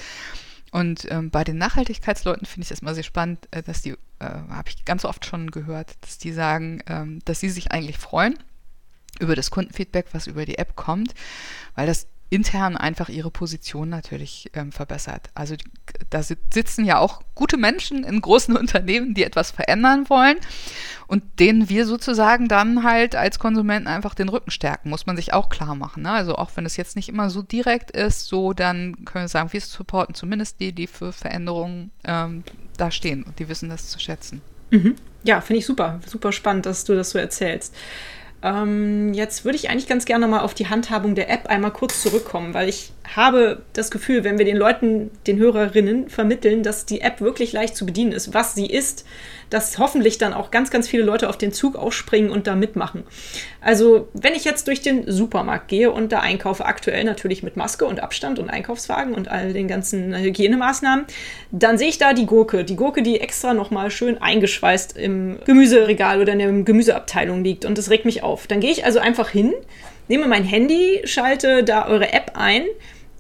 [0.72, 3.96] Und ähm, bei den Nachhaltigkeitsleuten finde ich es immer sehr spannend, äh, dass die, äh,
[4.20, 8.38] habe ich ganz oft schon gehört, dass die sagen, ähm, dass sie sich eigentlich freuen
[9.20, 11.14] über das Kundenfeedback, was über die App kommt,
[11.76, 15.30] weil das intern einfach ihre Position natürlich ähm, verbessert.
[15.36, 15.56] Also
[16.10, 20.38] da sitzen ja auch gute Menschen in großen Unternehmen, die etwas verändern wollen
[21.08, 25.34] und denen wir sozusagen dann halt als Konsumenten einfach den Rücken stärken, muss man sich
[25.34, 26.04] auch klar machen.
[26.04, 26.12] Ne?
[26.12, 29.54] Also auch wenn es jetzt nicht immer so direkt ist, so dann können wir sagen,
[29.54, 32.44] wir supporten zumindest die, die für Veränderungen ähm,
[32.78, 34.42] da stehen und die wissen das zu schätzen.
[34.72, 34.96] Mhm.
[35.24, 37.76] Ja, finde ich super, super spannend, dass du das so erzählst.
[38.46, 42.04] Ähm, jetzt würde ich eigentlich ganz gerne mal auf die Handhabung der App einmal kurz
[42.04, 47.02] zurückkommen, weil ich habe das Gefühl, wenn wir den Leuten, den Hörerinnen vermitteln, dass die
[47.02, 49.06] App wirklich leicht zu bedienen ist, was sie ist,
[49.50, 53.04] dass hoffentlich dann auch ganz, ganz viele Leute auf den Zug aufspringen und da mitmachen.
[53.62, 57.86] Also, wenn ich jetzt durch den Supermarkt gehe und da einkaufe, aktuell natürlich mit Maske
[57.86, 61.06] und Abstand und Einkaufswagen und all den ganzen Hygienemaßnahmen,
[61.52, 62.64] dann sehe ich da die Gurke.
[62.64, 67.78] Die Gurke, die extra nochmal schön eingeschweißt im Gemüseregal oder in der Gemüseabteilung liegt und
[67.78, 68.48] das regt mich auf.
[68.48, 69.54] Dann gehe ich also einfach hin,
[70.08, 72.64] nehme mein Handy, schalte da eure App ein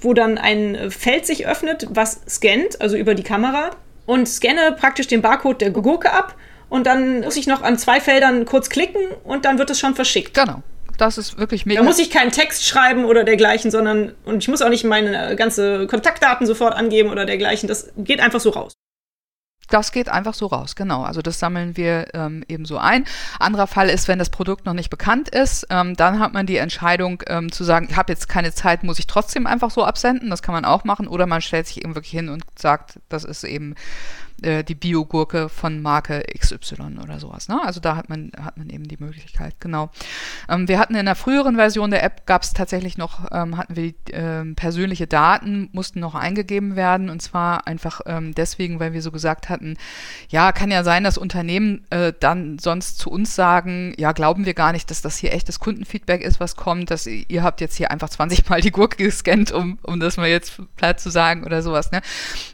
[0.06, 3.72] wo dann ein Feld sich öffnet, was scannt, also über die Kamera
[4.06, 6.36] und scanne praktisch den Barcode der Gurke ab
[6.70, 9.96] und dann muss ich noch an zwei Feldern kurz klicken und dann wird es schon
[9.96, 10.34] verschickt.
[10.36, 10.62] Genau.
[10.98, 11.82] Das ist wirklich mega.
[11.82, 15.36] Da muss ich keinen Text schreiben oder dergleichen, sondern und ich muss auch nicht meine
[15.36, 17.68] ganze Kontaktdaten sofort angeben oder dergleichen.
[17.68, 18.74] Das geht einfach so raus.
[19.70, 21.04] Das geht einfach so raus, genau.
[21.04, 23.06] Also das sammeln wir ähm, eben so ein.
[23.40, 26.58] Anderer Fall ist, wenn das Produkt noch nicht bekannt ist, ähm, dann hat man die
[26.58, 30.30] Entscheidung ähm, zu sagen, ich habe jetzt keine Zeit, muss ich trotzdem einfach so absenden.
[30.30, 31.08] Das kann man auch machen.
[31.08, 33.76] Oder man stellt sich eben wirklich hin und sagt, das ist eben
[34.42, 37.48] äh, die Biogurke von Marke XY oder sowas.
[37.48, 37.62] Ne?
[37.64, 39.90] Also da hat man, hat man eben die Möglichkeit, genau.
[40.50, 43.76] Ähm, wir hatten in der früheren Version der App gab es tatsächlich noch, ähm, hatten
[43.76, 49.02] wir äh, persönliche Daten, mussten noch eingegeben werden und zwar einfach ähm, deswegen, weil wir
[49.02, 49.78] so gesagt hatten,
[50.30, 54.54] ja, kann ja sein, dass Unternehmen äh, dann sonst zu uns sagen, ja, glauben wir
[54.54, 57.90] gar nicht, dass das hier echtes Kundenfeedback ist, was kommt, dass ihr habt jetzt hier
[57.90, 61.62] einfach 20 Mal die Gurke gescannt, um, um das mal jetzt platt zu sagen oder
[61.62, 61.92] sowas.
[61.92, 62.02] Ne?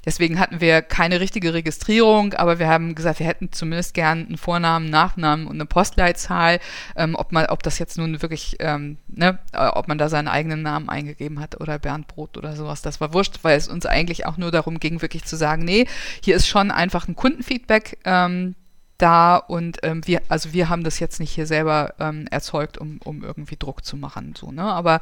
[0.05, 4.27] Deswegen hatten wir keine richtige Registrierung Registrierung, aber wir haben gesagt, wir hätten zumindest gern
[4.27, 6.59] einen Vornamen, Nachnamen und eine Postleitzahl,
[6.97, 10.27] ähm, ob man, ob das jetzt nun wirklich, ähm, ne, äh, ob man da seinen
[10.27, 13.85] eigenen Namen eingegeben hat oder Bernd Brot oder sowas, das war wurscht, weil es uns
[13.85, 15.87] eigentlich auch nur darum ging, wirklich zu sagen, nee,
[16.21, 18.55] hier ist schon einfach ein Kundenfeedback, ähm,
[19.01, 22.99] da und ähm, wir, also wir haben das jetzt nicht hier selber ähm, erzeugt, um,
[23.03, 24.63] um irgendwie Druck zu machen, so, ne?
[24.63, 25.01] Aber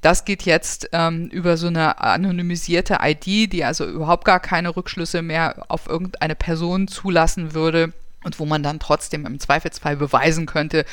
[0.00, 5.22] das geht jetzt ähm, über so eine anonymisierte ID, die also überhaupt gar keine Rückschlüsse
[5.22, 7.92] mehr auf irgendeine Person zulassen würde
[8.24, 10.84] und wo man dann trotzdem im Zweifelsfall beweisen könnte,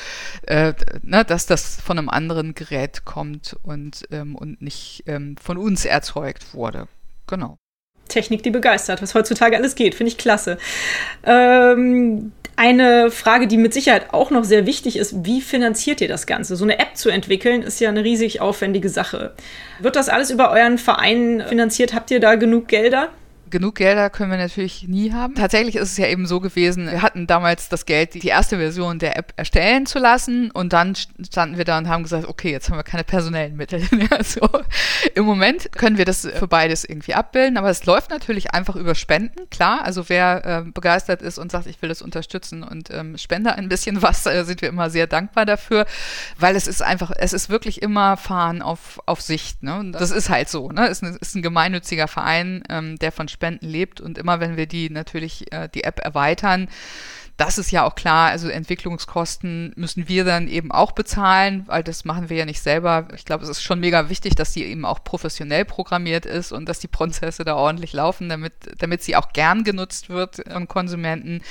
[0.44, 5.58] äh, ne, dass das von einem anderen Gerät kommt und, ähm, und nicht ähm, von
[5.58, 6.88] uns erzeugt wurde.
[7.28, 7.58] Genau.
[8.08, 9.96] Technik, die begeistert, was heutzutage alles geht.
[9.96, 10.58] Finde ich klasse.
[11.26, 16.26] Ähm, eine Frage, die mit Sicherheit auch noch sehr wichtig ist, wie finanziert ihr das
[16.26, 16.56] Ganze?
[16.56, 19.34] So eine App zu entwickeln, ist ja eine riesig aufwendige Sache.
[19.80, 21.94] Wird das alles über euren Verein finanziert?
[21.94, 23.10] Habt ihr da genug Gelder?
[23.50, 25.36] Genug Gelder können wir natürlich nie haben.
[25.36, 29.00] Tatsächlich ist es ja eben so gewesen, wir hatten damals das Geld, die erste Version
[29.00, 32.70] der App erstellen zu lassen und dann standen wir da und haben gesagt, okay, jetzt
[32.70, 33.82] haben wir keine personellen Mittel.
[33.92, 34.24] mehr.
[34.24, 34.48] so.
[35.16, 38.96] Im Moment können wir das für beides irgendwie abbilden, aber es läuft natürlich einfach über
[38.96, 39.84] Spenden, klar.
[39.84, 43.70] Also wer äh, begeistert ist und sagt, ich will das unterstützen und ähm, spende ein
[43.70, 45.86] bisschen was, äh, sind wir immer sehr dankbar dafür,
[46.38, 49.64] weil es ist einfach, es ist wirklich immer Fahren auf, auf Sicht.
[49.64, 49.92] Ne?
[49.92, 50.70] Das ist halt so.
[50.72, 50.88] Ne?
[50.88, 54.02] Ist, ein, ist ein gemeinnütziger Verein, ähm, der von Spenden lebt.
[54.02, 56.68] Und immer wenn wir die natürlich äh, die App erweitern,
[57.38, 62.04] das ist ja auch klar, also Entwicklungskosten müssen wir dann eben auch bezahlen, weil das
[62.04, 63.10] machen wir ja nicht selber.
[63.16, 66.68] Ich glaube, es ist schon mega wichtig, dass die eben auch professionell programmiert ist und
[66.68, 71.44] dass die Prozesse da ordentlich laufen, damit, damit sie auch gern genutzt wird von Konsumenten.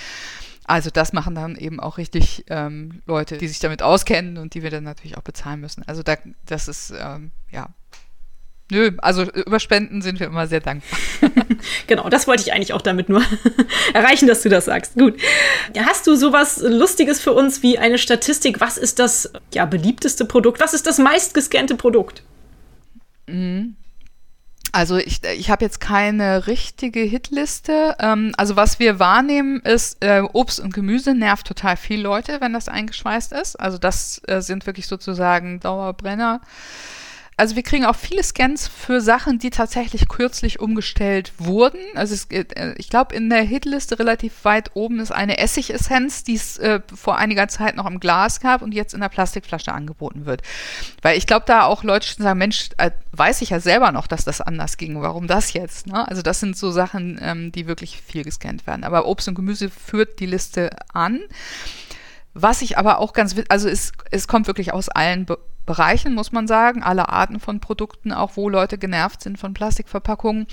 [0.64, 4.64] Also das machen dann eben auch richtig ähm, Leute, die sich damit auskennen und die
[4.64, 5.85] wir dann natürlich auch bezahlen müssen.
[5.87, 7.68] Also da, das ist ähm, ja
[8.70, 10.99] Nö, also über Spenden sind wir immer sehr dankbar.
[11.87, 13.22] genau, das wollte ich eigentlich auch damit nur
[13.94, 14.94] erreichen, dass du das sagst.
[14.94, 15.16] Gut.
[15.79, 18.61] Hast du sowas Lustiges für uns wie eine Statistik?
[18.61, 20.61] Was ist das ja, beliebteste Produkt?
[20.61, 22.22] Was ist das meistgescannte Produkt?
[23.26, 23.76] Mhm.
[24.72, 27.96] Also ich, ich habe jetzt keine richtige Hitliste.
[27.98, 32.52] Ähm, also was wir wahrnehmen ist, äh, Obst und Gemüse nervt total viel Leute, wenn
[32.52, 33.59] das eingeschweißt ist.
[33.59, 36.42] Also das äh, sind wirklich sozusagen Dauerbrenner.
[37.38, 41.81] Also wir kriegen auch viele Scans für Sachen, die tatsächlich kürzlich umgestellt wurden.
[41.94, 46.35] Also es, äh, ich glaube, in der Hitliste relativ weit oben ist eine Essigessenz, die
[46.35, 50.25] es äh, vor einiger Zeit noch im Glas gab und jetzt in der Plastikflasche angeboten
[50.25, 50.40] wird.
[51.03, 54.25] Weil ich glaube, da auch Leute sagen, Mensch, äh, weiß ich ja selber noch, dass
[54.25, 55.03] das anders ging.
[55.03, 55.88] Warum das jetzt?
[55.88, 56.09] Ne?
[56.09, 58.83] Also das sind so Sachen, ähm, die wirklich viel gescannt werden.
[58.83, 61.20] Aber Obst und Gemüse führt die Liste an.
[62.33, 66.33] Was ich aber auch ganz, also es, es kommt wirklich aus allen Be Bereichen, muss
[66.33, 70.46] man sagen, alle Arten von Produkten, auch wo Leute genervt sind von Plastikverpackungen.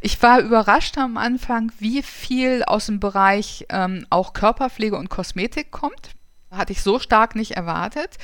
[0.00, 5.70] Ich war überrascht am Anfang, wie viel aus dem Bereich ähm, auch Körperpflege und Kosmetik
[5.70, 6.10] kommt.
[6.50, 8.18] Hatte ich so stark nicht erwartet.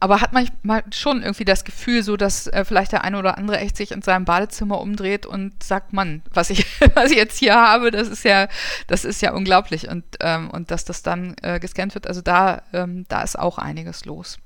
[0.00, 3.58] Aber hat manchmal schon irgendwie das Gefühl, so dass äh, vielleicht der eine oder andere
[3.58, 7.54] echt sich in seinem Badezimmer umdreht und sagt, Mann, was ich, was ich jetzt hier
[7.54, 8.48] habe, das ist ja,
[8.86, 9.88] das ist ja unglaublich.
[9.88, 13.58] Und, ähm, und dass das dann äh, gescannt wird, also da, ähm, da ist auch
[13.58, 14.38] einiges los.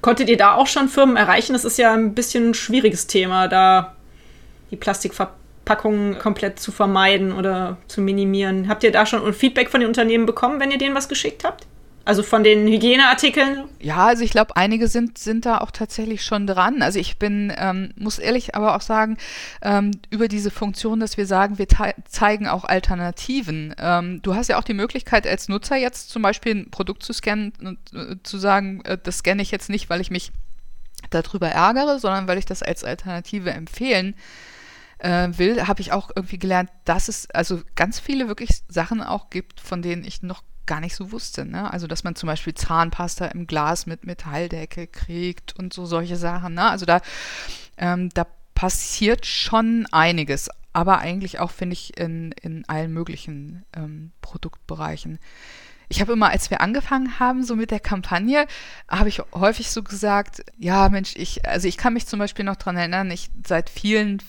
[0.00, 1.52] Konntet ihr da auch schon Firmen erreichen?
[1.52, 3.94] Das ist ja ein bisschen ein schwieriges Thema, da
[4.70, 8.68] die Plastikverpackungen komplett zu vermeiden oder zu minimieren.
[8.68, 11.66] Habt ihr da schon Feedback von den Unternehmen bekommen, wenn ihr denen was geschickt habt?
[12.04, 13.64] Also von den Hygieneartikeln?
[13.78, 16.82] Ja, also ich glaube, einige sind, sind da auch tatsächlich schon dran.
[16.82, 19.18] Also ich bin, ähm, muss ehrlich aber auch sagen,
[19.62, 21.68] ähm, über diese Funktion, dass wir sagen, wir
[22.08, 23.74] zeigen auch Alternativen.
[23.78, 27.12] Ähm, du hast ja auch die Möglichkeit als Nutzer jetzt zum Beispiel ein Produkt zu
[27.12, 30.32] scannen und äh, zu sagen, äh, das scanne ich jetzt nicht, weil ich mich
[31.10, 34.14] darüber ärgere, sondern weil ich das als Alternative empfehlen
[34.98, 39.30] äh, will, habe ich auch irgendwie gelernt, dass es also ganz viele wirklich Sachen auch
[39.30, 41.44] gibt, von denen ich noch gar nicht so wusste.
[41.44, 41.72] Ne?
[41.72, 46.54] Also, dass man zum Beispiel Zahnpasta im Glas mit Metalldecke kriegt und so solche Sachen.
[46.54, 46.68] Ne?
[46.68, 47.00] Also da,
[47.76, 54.12] ähm, da passiert schon einiges, aber eigentlich auch, finde ich, in, in allen möglichen ähm,
[54.20, 55.18] Produktbereichen.
[55.88, 58.46] Ich habe immer, als wir angefangen haben, so mit der Kampagne,
[58.88, 62.56] habe ich häufig so gesagt, ja, Mensch, ich, also ich kann mich zum Beispiel noch
[62.56, 64.22] daran erinnern, ich seit vielen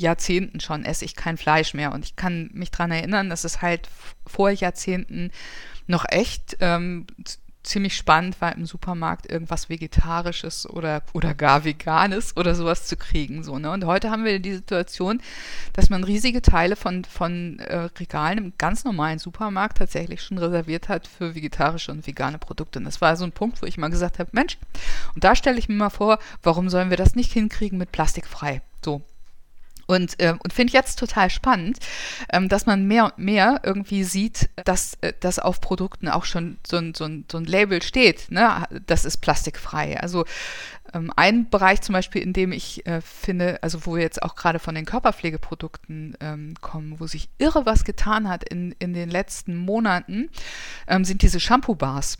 [0.00, 1.92] Jahrzehnten schon esse ich kein Fleisch mehr.
[1.92, 3.88] Und ich kann mich daran erinnern, dass es halt
[4.26, 5.30] vor Jahrzehnten
[5.86, 7.06] noch echt ähm,
[7.62, 13.44] ziemlich spannend war, im Supermarkt irgendwas Vegetarisches oder, oder gar Veganes oder sowas zu kriegen.
[13.44, 13.70] So, ne?
[13.70, 15.20] Und heute haben wir die Situation,
[15.74, 20.88] dass man riesige Teile von, von äh, Regalen im ganz normalen Supermarkt tatsächlich schon reserviert
[20.88, 22.78] hat für vegetarische und vegane Produkte.
[22.78, 24.56] Und das war so ein Punkt, wo ich mal gesagt habe, Mensch,
[25.14, 28.62] und da stelle ich mir mal vor, warum sollen wir das nicht hinkriegen mit plastikfrei?
[28.82, 29.02] So,
[29.90, 31.78] und, äh, und finde jetzt total spannend,
[32.32, 36.58] ähm, dass man mehr und mehr irgendwie sieht, dass, äh, dass auf Produkten auch schon
[36.64, 38.68] so ein, so ein, so ein Label steht, ne?
[38.86, 40.00] das ist plastikfrei.
[40.00, 40.24] Also
[40.94, 44.36] ähm, ein Bereich zum Beispiel, in dem ich äh, finde, also wo wir jetzt auch
[44.36, 49.10] gerade von den Körperpflegeprodukten ähm, kommen, wo sich irre was getan hat in, in den
[49.10, 50.30] letzten Monaten,
[50.86, 52.18] ähm, sind diese Shampoo-Bars.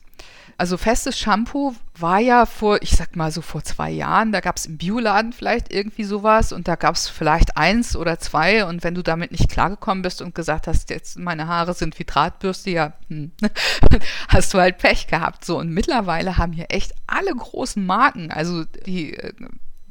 [0.60, 4.58] Also festes Shampoo war ja vor, ich sag mal so vor zwei Jahren, da gab
[4.58, 8.84] es im Bioladen vielleicht irgendwie sowas und da gab es vielleicht eins oder zwei und
[8.84, 12.68] wenn du damit nicht klargekommen bist und gesagt hast, jetzt meine Haare sind wie Drahtbürste,
[12.68, 13.32] ja, hm,
[14.28, 15.46] hast du halt Pech gehabt.
[15.46, 19.32] So und mittlerweile haben hier echt alle großen Marken, also die äh,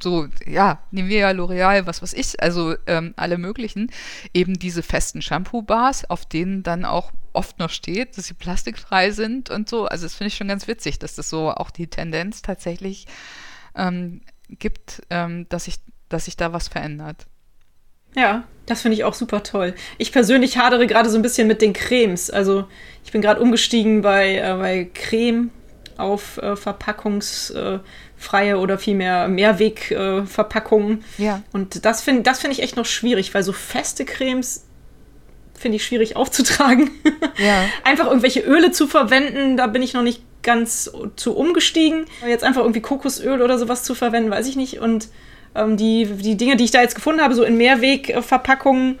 [0.02, 3.90] so, ja, Nivea, L'Oreal, was weiß ich, also ähm, alle möglichen,
[4.34, 9.50] eben diese festen Shampoo-Bars, auf denen dann auch oft noch steht, dass sie plastikfrei sind
[9.50, 9.86] und so.
[9.86, 13.06] Also das finde ich schon ganz witzig, dass das so auch die Tendenz tatsächlich
[13.76, 15.78] ähm, gibt, ähm, dass sich
[16.10, 17.26] dass sich da was verändert.
[18.14, 19.74] Ja, das finde ich auch super toll.
[19.96, 22.30] Ich persönlich hadere gerade so ein bisschen mit den Cremes.
[22.30, 22.66] Also
[23.04, 25.50] ich bin gerade umgestiegen bei, äh, bei Creme
[25.96, 27.80] auf äh, verpackungsfreie äh,
[28.32, 31.04] oder vielmehr Mehrwegverpackungen.
[31.18, 31.42] Äh, ja.
[31.52, 34.64] Und das finde das find ich echt noch schwierig, weil so feste Cremes
[35.58, 36.90] finde ich schwierig aufzutragen.
[37.38, 37.64] Ja.
[37.84, 42.04] einfach irgendwelche Öle zu verwenden, da bin ich noch nicht ganz zu umgestiegen.
[42.26, 44.78] Jetzt einfach irgendwie Kokosöl oder sowas zu verwenden, weiß ich nicht.
[44.78, 45.08] Und
[45.54, 48.98] ähm, die, die Dinge, die ich da jetzt gefunden habe, so in Mehrwegverpackungen,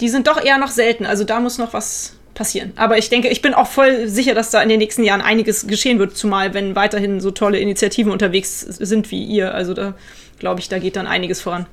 [0.00, 1.06] die sind doch eher noch selten.
[1.06, 2.72] Also da muss noch was passieren.
[2.76, 5.66] Aber ich denke, ich bin auch voll sicher, dass da in den nächsten Jahren einiges
[5.66, 9.54] geschehen wird, zumal wenn weiterhin so tolle Initiativen unterwegs sind wie ihr.
[9.54, 9.94] Also da
[10.38, 11.66] glaube ich, da geht dann einiges voran.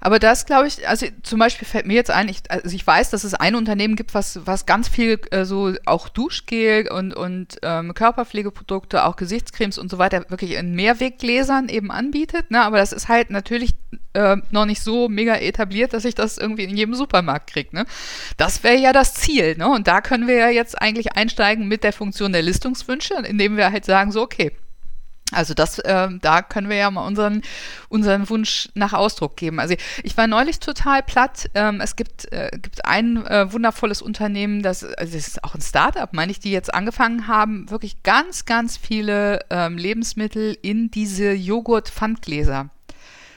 [0.00, 3.10] Aber das glaube ich, also zum Beispiel fällt mir jetzt ein, ich, also ich weiß,
[3.10, 7.58] dass es ein Unternehmen gibt, was, was ganz viel äh, so auch Duschgel und, und
[7.62, 12.50] ähm, Körperpflegeprodukte, auch Gesichtscremes und so weiter wirklich in Mehrweggläsern eben anbietet.
[12.50, 12.62] Ne?
[12.62, 13.74] Aber das ist halt natürlich
[14.14, 17.74] äh, noch nicht so mega etabliert, dass ich das irgendwie in jedem Supermarkt kriege.
[17.74, 17.86] Ne?
[18.36, 19.56] Das wäre ja das Ziel.
[19.56, 19.68] Ne?
[19.68, 23.70] Und da können wir ja jetzt eigentlich einsteigen mit der Funktion der Listungswünsche, indem wir
[23.70, 24.52] halt sagen, so, okay,
[25.34, 27.42] also das, äh, da können wir ja mal unseren,
[27.88, 29.60] unseren Wunsch nach Ausdruck geben.
[29.60, 31.50] Also ich war neulich total platt.
[31.54, 35.60] Ähm, es gibt, äh, gibt ein äh, wundervolles Unternehmen, das, also das ist auch ein
[35.60, 41.32] Startup, meine ich, die jetzt angefangen haben, wirklich ganz, ganz viele ähm, Lebensmittel in diese
[41.32, 42.70] Joghurt-Pfandgläser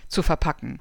[0.08, 0.80] zu verpacken.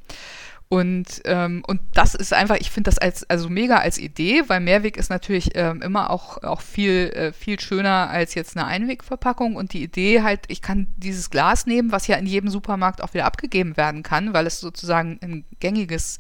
[0.69, 4.59] Und, ähm, und das ist einfach, ich finde das als, also mega als Idee, weil
[4.61, 9.55] Mehrweg ist natürlich ähm, immer auch, auch viel, äh, viel schöner als jetzt eine Einwegverpackung.
[9.55, 13.15] Und die Idee halt, ich kann dieses Glas nehmen, was ja in jedem Supermarkt auch
[13.15, 16.19] wieder abgegeben werden kann, weil es sozusagen ein gängiges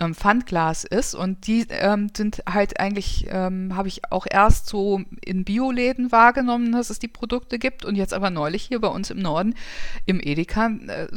[0.00, 1.14] ähm, Pfandglas ist.
[1.14, 6.72] Und die ähm, sind halt eigentlich, ähm, habe ich auch erst so in Bioläden wahrgenommen,
[6.72, 7.84] dass es die Produkte gibt.
[7.84, 9.54] Und jetzt aber neulich hier bei uns im Norden
[10.06, 11.08] im Edeka äh,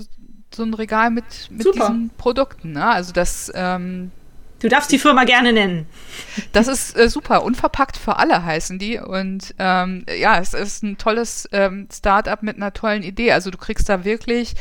[0.53, 2.73] so ein Regal mit, mit diesen Produkten.
[2.73, 2.85] Ne?
[2.85, 3.51] Also das.
[3.55, 4.11] Ähm,
[4.59, 5.85] du darfst die Firma gerne nennen.
[6.51, 7.43] Das ist äh, super.
[7.43, 8.99] Unverpackt für alle heißen die.
[8.99, 13.31] Und ähm, ja, es ist ein tolles ähm, Start-up mit einer tollen Idee.
[13.31, 14.55] Also du kriegst da wirklich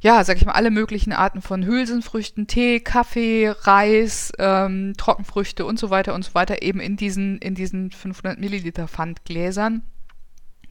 [0.00, 5.78] ja, sag ich mal, alle möglichen Arten von Hülsenfrüchten, Tee, Kaffee, Reis, ähm, Trockenfrüchte und
[5.78, 9.82] so weiter und so weiter eben in diesen, in diesen 500 Milliliter Pfandgläsern.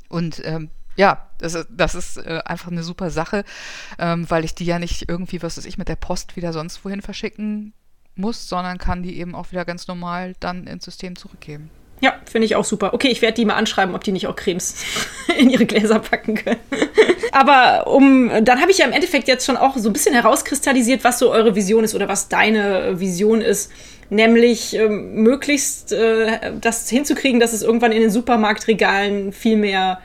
[0.07, 3.45] Und ähm, ja, das ist, das ist äh, einfach eine super Sache,
[3.99, 6.83] ähm, weil ich die ja nicht irgendwie, was weiß ich, mit der Post wieder sonst
[6.83, 7.73] wohin verschicken
[8.15, 11.69] muss, sondern kann die eben auch wieder ganz normal dann ins System zurückgeben.
[11.99, 12.93] Ja, finde ich auch super.
[12.93, 14.83] Okay, ich werde die mal anschreiben, ob die nicht auch Cremes
[15.37, 16.59] in ihre Gläser packen können.
[17.31, 21.03] Aber um, dann habe ich ja im Endeffekt jetzt schon auch so ein bisschen herauskristallisiert,
[21.03, 23.71] was so eure Vision ist oder was deine Vision ist.
[24.09, 29.99] Nämlich ähm, möglichst äh, das hinzukriegen, dass es irgendwann in den Supermarktregalen viel mehr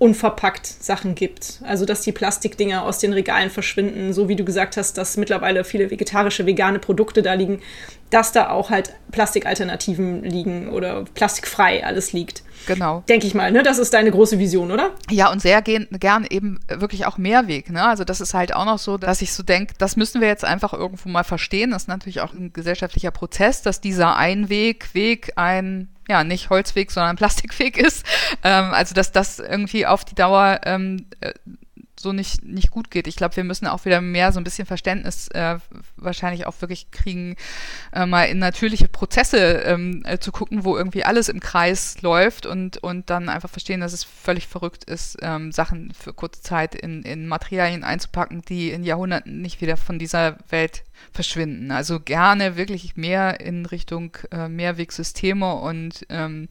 [0.00, 1.60] unverpackt Sachen gibt.
[1.62, 5.62] Also, dass die Plastikdinger aus den Regalen verschwinden, so wie du gesagt hast, dass mittlerweile
[5.62, 7.60] viele vegetarische, vegane Produkte da liegen,
[8.08, 12.42] dass da auch halt Plastikalternativen liegen oder plastikfrei alles liegt.
[12.66, 13.04] Genau.
[13.10, 13.62] Denke ich mal, ne?
[13.62, 14.90] Das ist deine große Vision, oder?
[15.10, 17.84] Ja, und sehr gern, gern eben wirklich auch Mehrweg, ne?
[17.84, 20.46] Also das ist halt auch noch so, dass ich so denke, das müssen wir jetzt
[20.46, 21.72] einfach irgendwo mal verstehen.
[21.72, 26.90] Das ist natürlich auch ein gesellschaftlicher Prozess, dass dieser Einweg, Weg ein ja, nicht Holzweg,
[26.90, 28.04] sondern Plastikweg ist.
[28.42, 31.32] Ähm, also, dass das irgendwie auf die Dauer ähm, äh,
[32.00, 33.06] so nicht, nicht gut geht.
[33.06, 35.58] Ich glaube, wir müssen auch wieder mehr so ein bisschen Verständnis äh,
[35.96, 37.36] wahrscheinlich auch wirklich kriegen,
[37.92, 42.46] äh, mal in natürliche Prozesse ähm, äh, zu gucken, wo irgendwie alles im Kreis läuft
[42.46, 46.74] und, und dann einfach verstehen, dass es völlig verrückt ist, ähm, Sachen für kurze Zeit
[46.74, 51.70] in, in Materialien einzupacken, die in Jahrhunderten nicht wieder von dieser Welt verschwinden.
[51.70, 56.48] Also gerne wirklich mehr in Richtung äh, Mehrwegsysteme und ähm,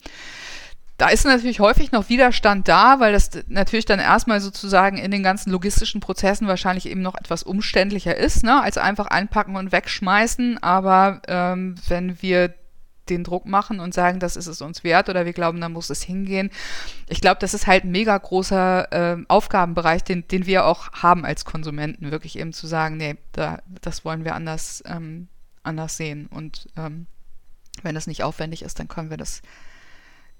[1.00, 5.22] da ist natürlich häufig noch Widerstand da, weil das natürlich dann erstmal sozusagen in den
[5.22, 10.62] ganzen logistischen Prozessen wahrscheinlich eben noch etwas umständlicher ist, ne, als einfach einpacken und wegschmeißen.
[10.62, 12.52] Aber ähm, wenn wir
[13.08, 15.88] den Druck machen und sagen, das ist es uns wert oder wir glauben, da muss
[15.88, 16.50] es hingehen.
[17.08, 21.24] Ich glaube, das ist halt ein mega großer äh, Aufgabenbereich, den, den wir auch haben
[21.24, 25.28] als Konsumenten, wirklich eben zu sagen, nee, da, das wollen wir anders, ähm,
[25.62, 26.26] anders sehen.
[26.26, 27.06] Und ähm,
[27.82, 29.40] wenn das nicht aufwendig ist, dann können wir das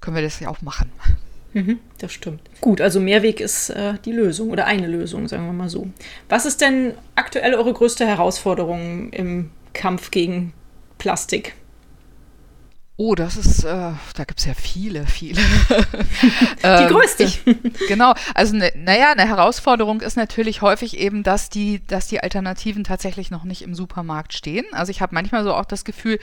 [0.00, 0.90] können wir das ja auch machen.
[1.52, 2.40] Mhm, das stimmt.
[2.60, 5.88] Gut, also Mehrweg ist äh, die Lösung oder eine Lösung, sagen wir mal so.
[6.28, 10.52] Was ist denn aktuell eure größte Herausforderung im Kampf gegen
[10.98, 11.54] Plastik?
[13.02, 15.40] Oh, das ist, äh, da gibt es ja viele, viele.
[16.62, 17.24] Die ähm, größte.
[17.46, 17.54] Äh,
[17.88, 18.12] genau.
[18.34, 23.30] Also, ne, naja, eine Herausforderung ist natürlich häufig eben, dass die, dass die Alternativen tatsächlich
[23.30, 24.66] noch nicht im Supermarkt stehen.
[24.72, 26.18] Also ich habe manchmal so auch das Gefühl,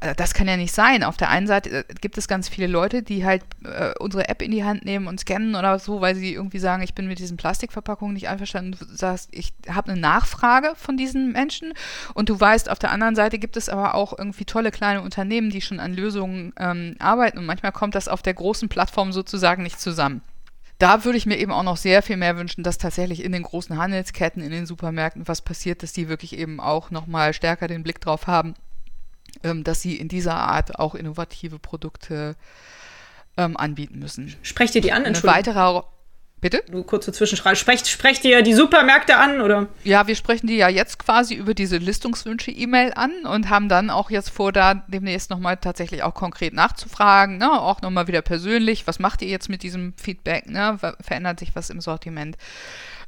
[0.00, 1.04] äh, das kann ja nicht sein.
[1.04, 4.40] Auf der einen Seite äh, gibt es ganz viele Leute, die halt äh, unsere App
[4.40, 7.18] in die Hand nehmen und scannen oder so, weil sie irgendwie sagen, ich bin mit
[7.18, 8.78] diesen Plastikverpackungen nicht einverstanden.
[8.80, 11.74] Du sagst, ich habe eine Nachfrage von diesen Menschen.
[12.14, 15.50] Und du weißt, auf der anderen Seite gibt es aber auch irgendwie tolle kleine Unternehmen,
[15.50, 19.12] die schon an Lösungen Lösungen ähm, arbeiten und manchmal kommt das auf der großen Plattform
[19.12, 20.22] sozusagen nicht zusammen.
[20.78, 23.42] Da würde ich mir eben auch noch sehr viel mehr wünschen, dass tatsächlich in den
[23.42, 27.82] großen Handelsketten, in den Supermärkten was passiert, dass die wirklich eben auch nochmal stärker den
[27.82, 28.54] Blick drauf haben,
[29.42, 32.36] ähm, dass sie in dieser Art auch innovative Produkte
[33.36, 34.34] ähm, anbieten müssen.
[34.42, 35.04] Sprecht ihr die an?
[35.04, 35.82] Eine weitere
[36.44, 36.62] Bitte?
[36.70, 37.56] Nur kurze Zwischenfrage.
[37.56, 39.66] Sprecht, sprecht ihr die Supermärkte an, oder?
[39.82, 44.10] Ja, wir sprechen die ja jetzt quasi über diese Listungswünsche-E-Mail an und haben dann auch
[44.10, 47.50] jetzt vor, da demnächst nochmal tatsächlich auch konkret nachzufragen, ne?
[47.50, 50.78] auch nochmal wieder persönlich, was macht ihr jetzt mit diesem Feedback, ne?
[51.00, 52.36] verändert sich was im Sortiment?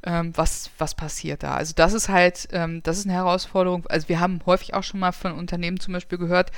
[0.03, 1.55] Ähm, was, was passiert da.
[1.55, 3.85] Also das ist halt, ähm, das ist eine Herausforderung.
[3.87, 6.51] Also wir haben häufig auch schon mal von Unternehmen zum Beispiel gehört,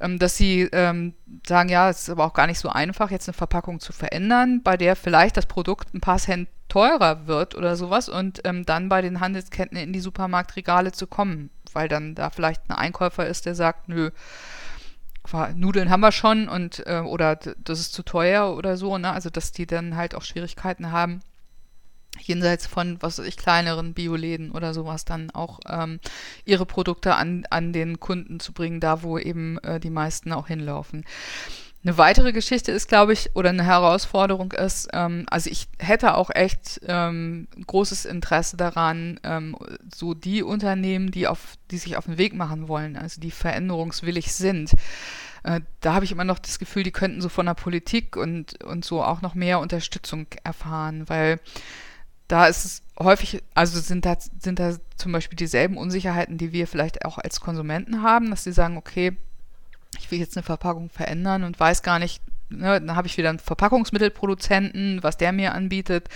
[0.00, 1.14] ähm, dass sie ähm,
[1.46, 4.62] sagen, ja, es ist aber auch gar nicht so einfach, jetzt eine Verpackung zu verändern,
[4.62, 8.88] bei der vielleicht das Produkt ein paar Cent teurer wird oder sowas und ähm, dann
[8.88, 13.46] bei den Handelsketten in die Supermarktregale zu kommen, weil dann da vielleicht ein Einkäufer ist,
[13.46, 14.10] der sagt, nö,
[15.54, 19.12] Nudeln haben wir schon und äh, oder das ist zu teuer oder so, ne?
[19.12, 21.20] Also dass die dann halt auch Schwierigkeiten haben,
[22.20, 26.00] jenseits von, was weiß ich, kleineren Bioläden oder sowas dann auch ähm,
[26.44, 30.48] ihre Produkte an, an den Kunden zu bringen, da wo eben äh, die meisten auch
[30.48, 31.04] hinlaufen.
[31.84, 36.30] Eine weitere Geschichte ist, glaube ich, oder eine Herausforderung ist, ähm, also ich hätte auch
[36.34, 39.56] echt ähm, großes Interesse daran, ähm,
[39.94, 44.32] so die Unternehmen, die auf, die sich auf den Weg machen wollen, also die veränderungswillig
[44.32, 44.72] sind,
[45.44, 48.62] äh, da habe ich immer noch das Gefühl, die könnten so von der Politik und,
[48.64, 51.38] und so auch noch mehr Unterstützung erfahren, weil
[52.28, 56.66] da ist es häufig, also sind da, sind da zum Beispiel dieselben Unsicherheiten, die wir
[56.66, 59.16] vielleicht auch als Konsumenten haben, dass sie sagen, okay,
[59.98, 63.30] ich will jetzt eine Verpackung verändern und weiß gar nicht, ne, dann habe ich wieder
[63.30, 66.08] einen Verpackungsmittelproduzenten, was der mir anbietet.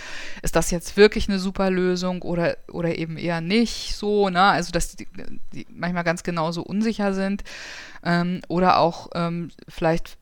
[0.42, 4.42] Ist das jetzt wirklich eine super Lösung oder, oder eben eher nicht so, ne?
[4.42, 5.08] Also, dass die,
[5.52, 7.44] die manchmal ganz genauso unsicher sind.
[8.04, 10.18] Ähm, oder auch ähm, vielleicht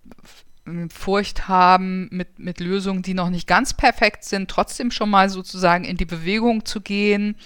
[0.92, 5.84] Furcht haben, mit, mit Lösungen, die noch nicht ganz perfekt sind, trotzdem schon mal sozusagen
[5.84, 7.36] in die Bewegung zu gehen.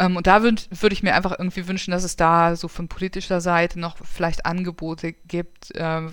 [0.00, 2.88] Ähm, und da würde würd ich mir einfach irgendwie wünschen, dass es da so von
[2.88, 5.74] politischer Seite noch vielleicht Angebote gibt.
[5.74, 6.08] Äh,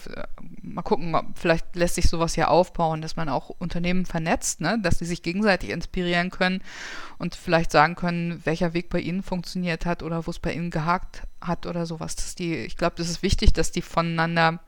[0.62, 4.78] mal gucken, vielleicht lässt sich sowas ja aufbauen, dass man auch Unternehmen vernetzt, ne?
[4.82, 6.62] dass sie sich gegenseitig inspirieren können
[7.18, 10.70] und vielleicht sagen können, welcher Weg bei ihnen funktioniert hat oder wo es bei ihnen
[10.70, 12.18] gehakt hat oder sowas.
[12.18, 14.60] Dass die, ich glaube, das ist wichtig, dass die voneinander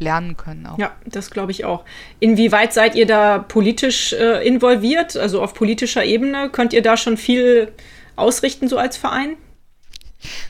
[0.00, 0.78] lernen können auch.
[0.78, 1.84] Ja, das glaube ich auch.
[2.18, 6.50] Inwieweit seid ihr da politisch äh, involviert, also auf politischer Ebene?
[6.50, 7.72] Könnt ihr da schon viel
[8.16, 9.36] ausrichten, so als Verein?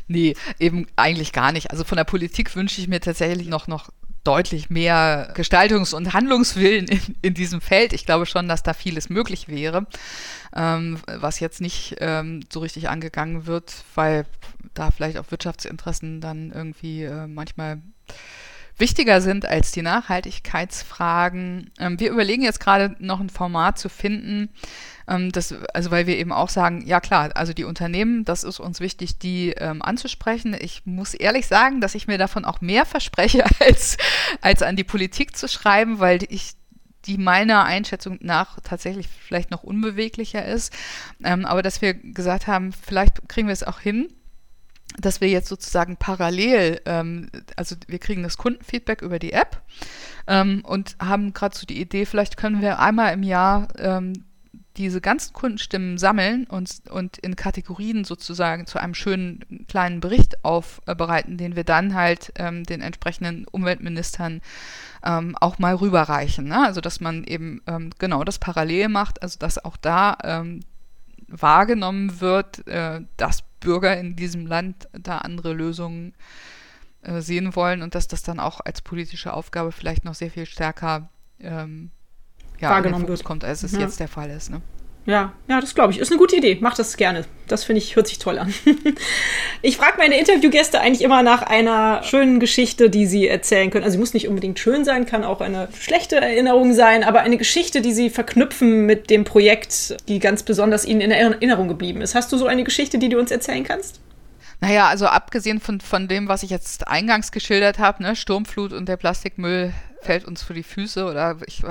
[0.08, 1.70] Nee, eben eigentlich gar nicht.
[1.70, 3.90] Also von der Politik wünsche ich mir tatsächlich noch, noch
[4.24, 7.92] deutlich mehr Gestaltungs- und Handlungswillen in, in diesem Feld.
[7.92, 9.86] Ich glaube schon, dass da vieles möglich wäre,
[10.54, 14.26] ähm, was jetzt nicht ähm, so richtig angegangen wird, weil
[14.74, 17.80] da vielleicht auch Wirtschaftsinteressen dann irgendwie äh, manchmal
[18.80, 21.70] wichtiger sind als die Nachhaltigkeitsfragen.
[21.78, 24.48] Ähm, wir überlegen jetzt gerade noch ein Format zu finden,
[25.06, 28.60] ähm, das, also weil wir eben auch sagen, ja klar, also die Unternehmen, das ist
[28.60, 30.56] uns wichtig, die ähm, anzusprechen.
[30.58, 33.96] Ich muss ehrlich sagen, dass ich mir davon auch mehr verspreche, als,
[34.40, 36.52] als an die Politik zu schreiben, weil ich
[37.06, 40.72] die meiner Einschätzung nach tatsächlich vielleicht noch unbeweglicher ist.
[41.24, 44.12] Ähm, aber dass wir gesagt haben, vielleicht kriegen wir es auch hin,
[44.98, 49.62] dass wir jetzt sozusagen parallel, ähm, also wir kriegen das Kundenfeedback über die App
[50.26, 54.24] ähm, und haben gerade so die Idee, vielleicht können wir einmal im Jahr ähm,
[54.76, 61.36] diese ganzen Kundenstimmen sammeln und, und in Kategorien sozusagen zu einem schönen kleinen Bericht aufbereiten,
[61.36, 64.40] den wir dann halt ähm, den entsprechenden Umweltministern
[65.04, 66.46] ähm, auch mal rüberreichen.
[66.46, 66.64] Ne?
[66.64, 70.60] Also dass man eben ähm, genau das parallel macht, also dass auch da ähm,
[71.28, 76.14] wahrgenommen wird, äh, dass Bürger in diesem Land da andere Lösungen
[77.02, 80.46] äh, sehen wollen und dass das dann auch als politische Aufgabe vielleicht noch sehr viel
[80.46, 81.08] stärker
[81.38, 81.90] ähm,
[82.58, 83.80] ja, wahrgenommen wird, kommt, als es ja.
[83.80, 84.50] jetzt der Fall ist.
[84.50, 84.60] Ne?
[85.10, 85.98] Ja, ja, das glaube ich.
[85.98, 86.56] Ist eine gute Idee.
[86.60, 87.24] Mach das gerne.
[87.48, 88.54] Das finde ich, hört sich toll an.
[89.62, 93.82] ich frage meine Interviewgäste eigentlich immer nach einer schönen Geschichte, die sie erzählen können.
[93.82, 97.38] Also sie muss nicht unbedingt schön sein, kann auch eine schlechte Erinnerung sein, aber eine
[97.38, 102.14] Geschichte, die sie verknüpfen mit dem Projekt, die ganz besonders ihnen in Erinnerung geblieben ist.
[102.14, 103.98] Hast du so eine Geschichte, die du uns erzählen kannst?
[104.60, 108.88] Naja, also abgesehen von, von dem, was ich jetzt eingangs geschildert habe, ne, Sturmflut und
[108.88, 109.72] der Plastikmüll
[110.02, 111.62] fällt uns vor die Füße oder ich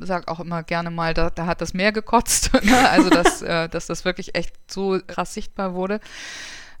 [0.00, 2.88] sage auch immer gerne mal, da, da hat das Meer gekotzt, ne?
[2.90, 6.00] also dass, äh, dass das wirklich echt so krass sichtbar wurde.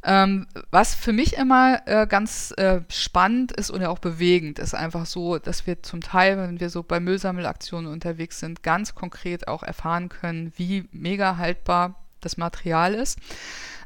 [0.02, 4.74] Ähm, was für mich immer äh, ganz äh, spannend ist und ja auch bewegend, ist
[4.74, 9.46] einfach so, dass wir zum Teil, wenn wir so bei Müllsammelaktionen unterwegs sind, ganz konkret
[9.46, 13.18] auch erfahren können, wie mega haltbar das Material ist,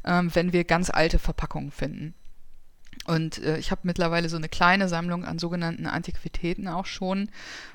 [0.05, 2.15] ähm, wenn wir ganz alte Verpackungen finden.
[3.07, 7.31] Und äh, ich habe mittlerweile so eine kleine Sammlung an sogenannten Antiquitäten auch schon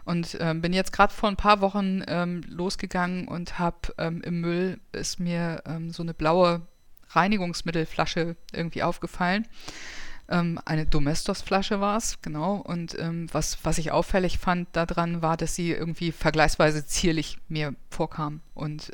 [0.05, 4.41] und ähm, bin jetzt gerade vor ein paar Wochen ähm, losgegangen und habe ähm, im
[4.41, 6.61] Müll ist mir ähm, so eine blaue
[7.09, 9.47] Reinigungsmittelflasche irgendwie aufgefallen.
[10.29, 12.55] Ähm, eine Domestos-Flasche war es, genau.
[12.55, 17.73] Und ähm, was, was ich auffällig fand daran war, dass sie irgendwie vergleichsweise zierlich mir
[17.89, 18.41] vorkam.
[18.53, 18.91] Und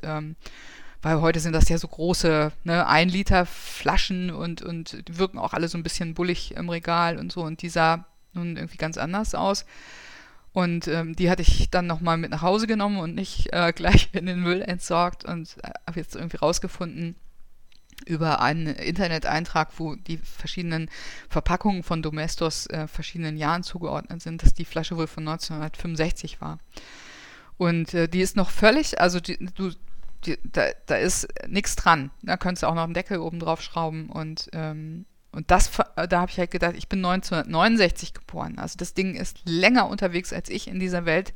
[1.05, 5.37] weil heute sind das ja so große, ne, ein Liter Flaschen und, und die wirken
[5.37, 7.43] auch alle so ein bisschen bullig im Regal und so.
[7.43, 9.67] Und die sah nun irgendwie ganz anders aus.
[10.51, 14.09] Und ähm, die hatte ich dann nochmal mit nach Hause genommen und nicht äh, gleich
[14.13, 17.15] in den Müll entsorgt und äh, habe jetzt irgendwie rausgefunden,
[18.07, 20.89] über einen Internet-Eintrag, wo die verschiedenen
[21.29, 26.57] Verpackungen von Domestos äh, verschiedenen Jahren zugeordnet sind, dass die Flasche wohl von 1965 war.
[27.57, 29.71] Und äh, die ist noch völlig, also die, du,
[30.25, 32.11] die, da, da ist nichts dran.
[32.21, 35.05] Da könntest du auch noch einen Deckel oben drauf schrauben und ähm,
[35.35, 38.57] und das, da habe ich halt gedacht, ich bin 1969 geboren.
[38.57, 41.33] Also das Ding ist länger unterwegs als ich in dieser Welt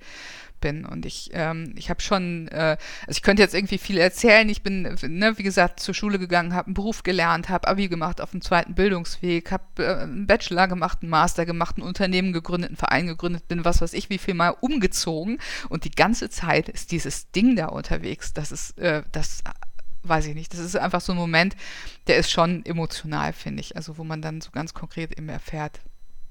[0.60, 0.86] bin.
[0.86, 4.48] Und ich, ähm, ich habe schon, äh, also ich könnte jetzt irgendwie viel erzählen.
[4.50, 8.22] Ich bin, ne, wie gesagt, zur Schule gegangen, habe einen Beruf gelernt, habe Abi gemacht
[8.22, 12.70] auf dem zweiten Bildungsweg, habe äh, einen Bachelor gemacht, einen Master gemacht, ein Unternehmen gegründet,
[12.70, 15.40] einen Verein gegründet, bin was weiß ich wie viel mal umgezogen.
[15.70, 18.34] Und die ganze Zeit ist dieses Ding da unterwegs.
[18.34, 19.44] Das ist, äh, das
[20.04, 20.54] weiß ich nicht.
[20.54, 21.56] Das ist einfach so ein Moment,
[22.08, 23.76] der ist schon emotional, finde ich.
[23.76, 25.80] Also wo man dann so ganz konkret eben erfährt,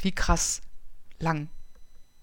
[0.01, 0.61] wie krass
[1.19, 1.49] lang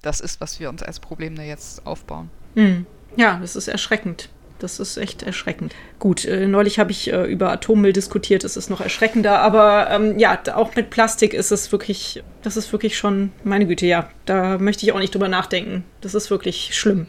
[0.05, 2.29] das ist, was wir uns als Problem da jetzt aufbauen.
[2.53, 2.85] Mhm.
[3.15, 4.29] Ja, das ist erschreckend.
[4.59, 5.75] Das ist echt erschreckend.
[5.99, 10.17] Gut, äh, neulich habe ich äh, über Atommüll diskutiert, das ist noch erschreckender, aber ähm,
[10.17, 14.57] ja, auch mit Plastik ist es wirklich, das ist wirklich schon, meine Güte, ja, da
[14.57, 15.83] möchte ich auch nicht drüber nachdenken.
[15.99, 17.07] Das ist wirklich schlimm.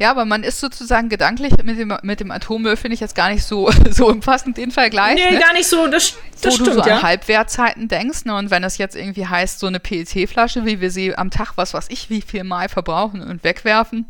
[0.00, 3.30] Ja, aber man ist sozusagen gedanklich mit dem, mit dem Atommüll, finde ich jetzt gar
[3.30, 5.16] nicht so, so umfassend den Vergleich.
[5.16, 5.40] Nee, ne?
[5.40, 6.96] gar nicht so, das, das Wo stimmt, du so ja.
[6.96, 8.36] an Halbwertzeiten denkst, ne?
[8.36, 11.74] und wenn das jetzt irgendwie heißt, so eine PET-Flasche, wie wir sie am Tag, was
[11.74, 14.06] weiß ich, wie viel Mal verbrauchen und wegwerfen,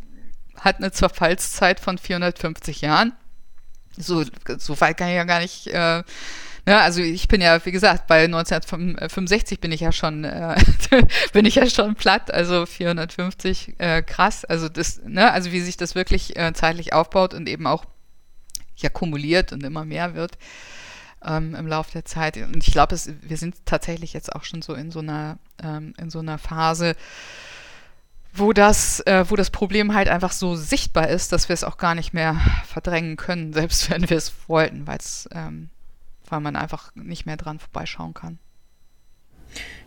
[0.60, 3.12] hat eine Zerfallszeit von 450 Jahren.
[3.96, 4.24] So,
[4.58, 6.02] so weit kann ich ja gar nicht äh,
[6.66, 10.56] Ne, also ich bin ja, wie gesagt, bei 1965 bin ich ja schon, äh,
[11.32, 14.46] bin ich ja schon platt, also 450, äh, krass.
[14.46, 17.84] Also das, ne, also wie sich das wirklich äh, zeitlich aufbaut und eben auch
[18.76, 20.38] ja kumuliert und immer mehr wird
[21.24, 22.36] ähm, im Laufe der Zeit.
[22.36, 26.10] Und ich glaube, wir sind tatsächlich jetzt auch schon so in so einer, ähm, in
[26.10, 26.94] so einer Phase,
[28.32, 31.78] wo das, äh, wo das Problem halt einfach so sichtbar ist, dass wir es auch
[31.78, 35.70] gar nicht mehr verdrängen können, selbst wenn wir es wollten, weil es ähm,
[36.34, 38.38] weil man einfach nicht mehr dran vorbeischauen kann.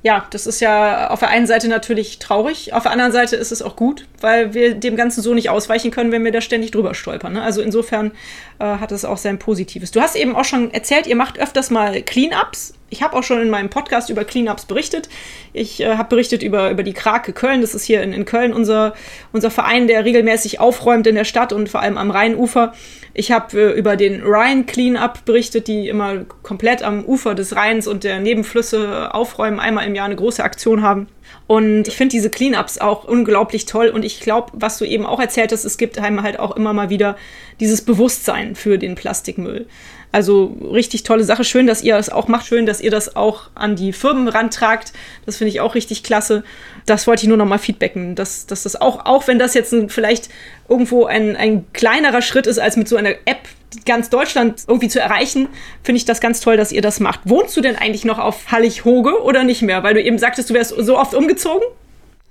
[0.02, 3.52] Ja, das ist ja auf der einen Seite natürlich traurig, auf der anderen Seite ist
[3.52, 6.72] es auch gut, weil wir dem Ganzen so nicht ausweichen können, wenn wir da ständig
[6.72, 7.34] drüber stolpern.
[7.34, 7.42] Ne?
[7.42, 8.14] Also insofern
[8.60, 9.92] äh, hat es auch sein Positives.
[9.92, 12.76] Du hast eben auch schon erzählt, ihr macht öfters mal Cleanups.
[12.90, 15.10] Ich habe auch schon in meinem Podcast über Cleanups berichtet.
[15.52, 17.60] Ich äh, habe berichtet über, über die Krake Köln.
[17.60, 18.94] Das ist hier in, in Köln unser,
[19.34, 22.74] unser Verein, der regelmäßig aufräumt in der Stadt und vor allem am Rheinufer.
[23.14, 27.88] Ich habe äh, über den Rhine Cleanup berichtet, die immer komplett am Ufer des Rheins
[27.88, 31.08] und der Nebenflüsse aufräumen, einmal im Jahr eine große Aktion haben.
[31.48, 33.90] Und ich finde diese Cleanups auch unglaublich toll.
[33.90, 36.74] Und ich glaube, was du eben auch erzählt hast, es gibt einem halt auch immer
[36.74, 37.18] mal wieder
[37.60, 39.68] dieses Bewusstsein für den Plastikmüll.
[40.12, 41.44] Also richtig tolle Sache.
[41.44, 42.48] Schön, dass ihr das auch macht.
[42.48, 44.94] Schön, dass ihr das auch an die Firmen rantragt.
[45.26, 46.44] Das finde ich auch richtig klasse.
[46.86, 49.74] Das wollte ich nur noch mal feedbacken, dass, dass das auch, auch wenn das jetzt
[49.74, 50.30] ein, vielleicht
[50.70, 53.48] irgendwo ein, ein kleinerer Schritt ist, als mit so einer App
[53.86, 55.50] ganz Deutschland irgendwie zu erreichen,
[55.84, 57.22] finde ich das ganz toll, dass ihr das macht.
[57.26, 59.84] Wohnst du denn eigentlich noch auf Hallig-Hoge oder nicht mehr?
[59.84, 61.68] Weil du eben sagtest, du wärst so oft umgezogen?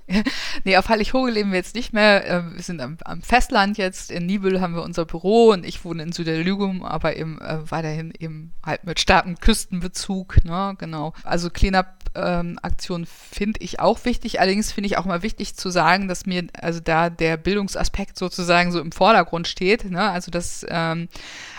[0.63, 2.25] nee, auf Heilighoge leben wir jetzt nicht mehr.
[2.25, 4.11] Ähm, wir sind am, am, Festland jetzt.
[4.11, 8.13] In Nibel haben wir unser Büro und ich wohne in Süderlügum, aber eben äh, weiterhin
[8.17, 10.43] eben halt mit starkem Küstenbezug.
[10.45, 10.75] Ne?
[10.77, 11.13] Genau.
[11.23, 12.59] Also Cleanup-Aktion ähm,
[13.05, 14.39] finde ich auch wichtig.
[14.39, 18.71] Allerdings finde ich auch mal wichtig zu sagen, dass mir also da der Bildungsaspekt sozusagen
[18.71, 19.89] so im Vordergrund steht.
[19.89, 20.01] Ne?
[20.09, 21.07] Also das ähm,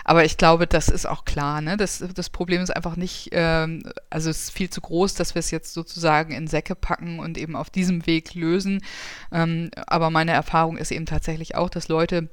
[0.08, 1.60] aber ich glaube, das ist auch klar.
[1.60, 1.76] Ne?
[1.76, 5.40] Das, das Problem ist einfach nicht, ähm, also es ist viel zu groß, dass wir
[5.40, 8.80] es jetzt sozusagen in Säcke packen und eben auf diesem Weg lösen.
[9.30, 12.30] Ähm, aber meine Erfahrung ist eben tatsächlich auch, dass Leute,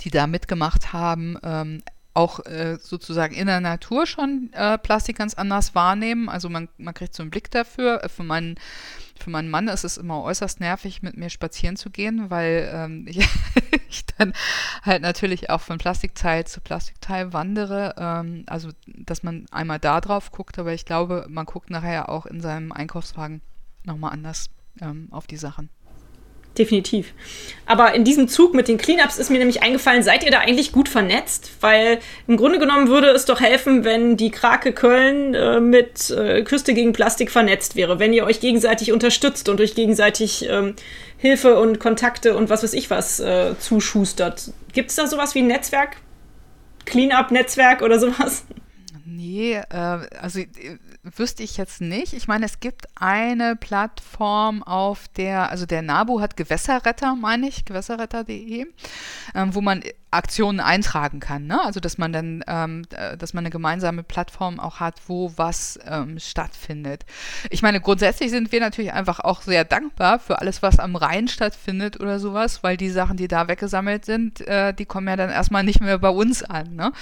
[0.00, 1.82] die da mitgemacht haben, ähm,
[2.18, 6.28] auch äh, sozusagen in der Natur schon äh, Plastik ganz anders wahrnehmen.
[6.28, 8.02] Also man, man kriegt so einen Blick dafür.
[8.02, 8.56] Äh, für meinen,
[9.20, 13.06] für meinen Mann ist es immer äußerst nervig, mit mir spazieren zu gehen, weil ähm,
[13.08, 13.20] ich,
[13.88, 14.32] ich, dann
[14.82, 17.94] halt natürlich auch von Plastikteil zu Plastikteil wandere.
[17.96, 22.26] Ähm, also dass man einmal da drauf guckt, aber ich glaube, man guckt nachher auch
[22.26, 23.42] in seinem Einkaufswagen
[23.84, 24.50] nochmal anders
[24.80, 25.70] ähm, auf die Sachen
[26.58, 27.12] definitiv.
[27.66, 30.72] Aber in diesem Zug mit den Cleanups ist mir nämlich eingefallen, seid ihr da eigentlich
[30.72, 31.50] gut vernetzt?
[31.60, 36.42] Weil im Grunde genommen würde es doch helfen, wenn die Krake Köln äh, mit äh,
[36.42, 40.74] Küste gegen Plastik vernetzt wäre, wenn ihr euch gegenseitig unterstützt und euch gegenseitig ähm,
[41.18, 44.52] Hilfe und Kontakte und was weiß ich was äh, zuschustert.
[44.72, 45.96] Gibt es da sowas wie ein Netzwerk?
[46.86, 48.44] Cleanup-Netzwerk oder sowas?
[49.04, 49.76] Nee, äh,
[50.20, 50.46] also äh,
[51.16, 52.12] wüsste ich jetzt nicht.
[52.12, 57.64] Ich meine, es gibt eine Plattform auf der, also der NABU hat Gewässerretter, meine ich,
[57.64, 58.66] gewässerretter.de,
[59.34, 61.46] ähm, wo man Aktionen eintragen kann.
[61.46, 61.60] Ne?
[61.62, 62.86] Also dass man dann, ähm,
[63.18, 67.04] dass man eine gemeinsame Plattform auch hat, wo was ähm, stattfindet.
[67.50, 71.28] Ich meine, grundsätzlich sind wir natürlich einfach auch sehr dankbar für alles, was am Rhein
[71.28, 75.30] stattfindet oder sowas, weil die Sachen, die da weggesammelt sind, äh, die kommen ja dann
[75.30, 76.74] erstmal nicht mehr bei uns an.
[76.74, 76.92] Ne?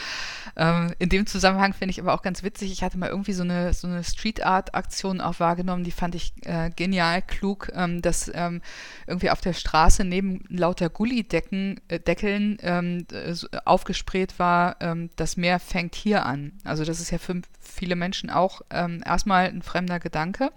[0.56, 3.42] Ähm, in dem Zusammenhang finde ich aber auch ganz witzig, ich hatte mal irgendwie so
[3.42, 8.02] eine, so eine Street Art Aktion auch wahrgenommen, die fand ich äh, genial, klug, ähm,
[8.02, 8.62] dass ähm,
[9.06, 12.58] irgendwie auf der Straße neben lauter Gullideckeln äh, Deckeln,
[13.00, 16.52] ähm, äh, aufgesprayt war, ähm, das Meer fängt hier an.
[16.64, 20.50] Also das ist ja für viele Menschen auch ähm, erstmal ein fremder Gedanke.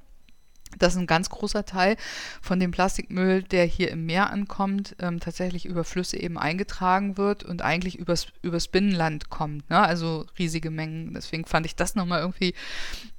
[0.78, 1.98] Dass ein ganz großer Teil
[2.42, 7.44] von dem Plastikmüll, der hier im Meer ankommt, ähm, tatsächlich über Flüsse eben eingetragen wird
[7.44, 9.70] und eigentlich übers, übers Binnenland kommt.
[9.70, 9.80] Ne?
[9.80, 11.14] Also riesige Mengen.
[11.16, 12.54] Deswegen fand ich das nochmal irgendwie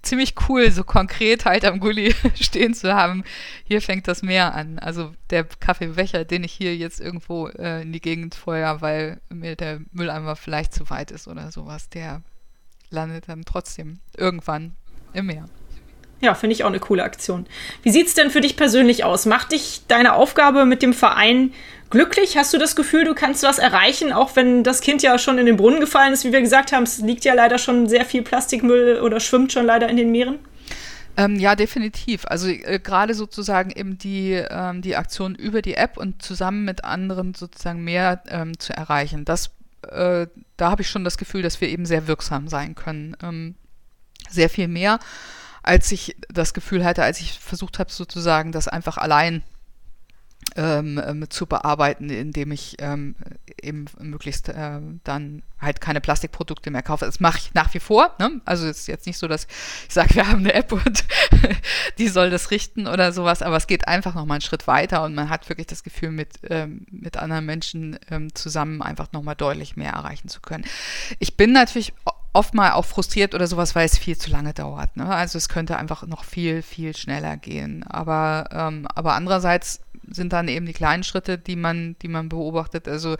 [0.02, 3.24] ziemlich cool, so konkret halt am Gully stehen zu haben.
[3.64, 4.78] Hier fängt das Meer an.
[4.78, 9.56] Also der Kaffeebecher, den ich hier jetzt irgendwo äh, in die Gegend feuer, weil mir
[9.56, 12.22] der Mülleimer vielleicht zu weit ist oder sowas, der
[12.90, 14.76] landet dann trotzdem irgendwann
[15.12, 15.48] im Meer.
[16.20, 17.46] Ja, finde ich auch eine coole Aktion.
[17.82, 19.24] Wie sieht es denn für dich persönlich aus?
[19.24, 21.52] Macht dich deine Aufgabe mit dem Verein
[21.88, 22.36] glücklich?
[22.36, 25.46] Hast du das Gefühl, du kannst was erreichen, auch wenn das Kind ja schon in
[25.46, 26.24] den Brunnen gefallen ist?
[26.24, 29.64] Wie wir gesagt haben, es liegt ja leider schon sehr viel Plastikmüll oder schwimmt schon
[29.64, 30.38] leider in den Meeren.
[31.16, 32.24] Ähm, ja, definitiv.
[32.26, 36.84] Also äh, gerade sozusagen eben die, ähm, die Aktion über die App und zusammen mit
[36.84, 39.24] anderen sozusagen mehr ähm, zu erreichen.
[39.24, 39.50] Das,
[39.88, 40.26] äh,
[40.58, 43.16] da habe ich schon das Gefühl, dass wir eben sehr wirksam sein können.
[43.22, 43.54] Ähm,
[44.28, 44.98] sehr viel mehr
[45.62, 49.42] als ich das Gefühl hatte, als ich versucht habe, sozusagen das einfach allein
[50.56, 53.14] ähm, ähm, zu bearbeiten, indem ich ähm,
[53.62, 57.04] eben möglichst äh, dann halt keine Plastikprodukte mehr kaufe.
[57.04, 58.14] Das mache ich nach wie vor.
[58.18, 58.40] Ne?
[58.46, 59.46] Also es ist jetzt nicht so, dass
[59.86, 61.04] ich sage, wir haben eine App und
[61.98, 65.14] die soll das richten oder sowas, aber es geht einfach nochmal einen Schritt weiter und
[65.14, 69.76] man hat wirklich das Gefühl, mit, ähm, mit anderen Menschen ähm, zusammen einfach nochmal deutlich
[69.76, 70.64] mehr erreichen zu können.
[71.18, 71.92] Ich bin natürlich
[72.32, 74.96] oft mal auch frustriert oder sowas, weil es viel zu lange dauert.
[74.96, 75.06] Ne?
[75.06, 77.84] Also es könnte einfach noch viel, viel schneller gehen.
[77.84, 79.80] Aber, ähm, aber andererseits
[80.12, 83.16] sind dann eben die kleinen Schritte, die man, die man beobachtet, also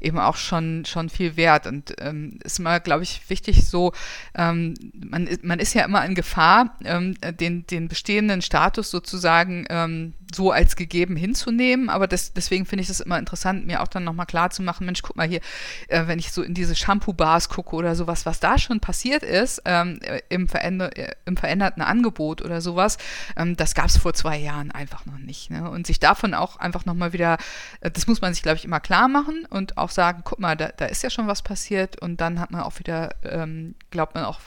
[0.00, 1.66] eben auch schon, schon viel wert.
[1.66, 3.92] Und ähm, ist immer, glaube ich, wichtig so,
[4.34, 10.14] ähm, man, man ist ja immer in Gefahr, ähm, den, den bestehenden Status sozusagen ähm,
[10.34, 11.88] so als gegeben hinzunehmen.
[11.88, 14.86] Aber das, deswegen finde ich es immer interessant, mir auch dann nochmal klar zu machen,
[14.86, 15.40] Mensch, guck mal hier,
[15.88, 19.62] äh, wenn ich so in diese Shampoo-Bars gucke oder sowas, was da schon passiert ist
[19.64, 22.98] ähm, im, veränder äh, im veränderten Angebot oder sowas,
[23.36, 25.50] ähm, das gab es vor zwei Jahren einfach noch nicht.
[25.50, 25.70] Ne?
[25.70, 27.38] Und sich davon auch einfach nochmal wieder,
[27.80, 30.56] äh, das muss man sich, glaube ich, immer klar machen und auch sagen, guck mal,
[30.56, 34.14] da, da ist ja schon was passiert und dann hat man auch wieder, ähm, glaubt
[34.14, 34.40] man auch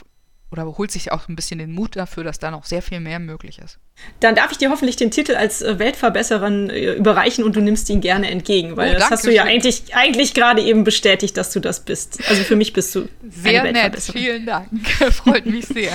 [0.52, 3.20] oder holt sich auch ein bisschen den Mut dafür, dass da noch sehr viel mehr
[3.20, 3.78] möglich ist.
[4.20, 7.89] Dann darf ich dir hoffentlich den Titel als äh, Weltverbesserin äh, überreichen und du nimmst
[7.89, 11.52] ihn gerne entgegen, weil oh, das hast du ja eigentlich, eigentlich gerade eben bestätigt, dass
[11.52, 12.20] du das bist.
[12.28, 14.00] Also für mich bist du sehr eine nett.
[14.00, 14.68] Vielen Dank.
[15.12, 15.91] Freut mich sehr.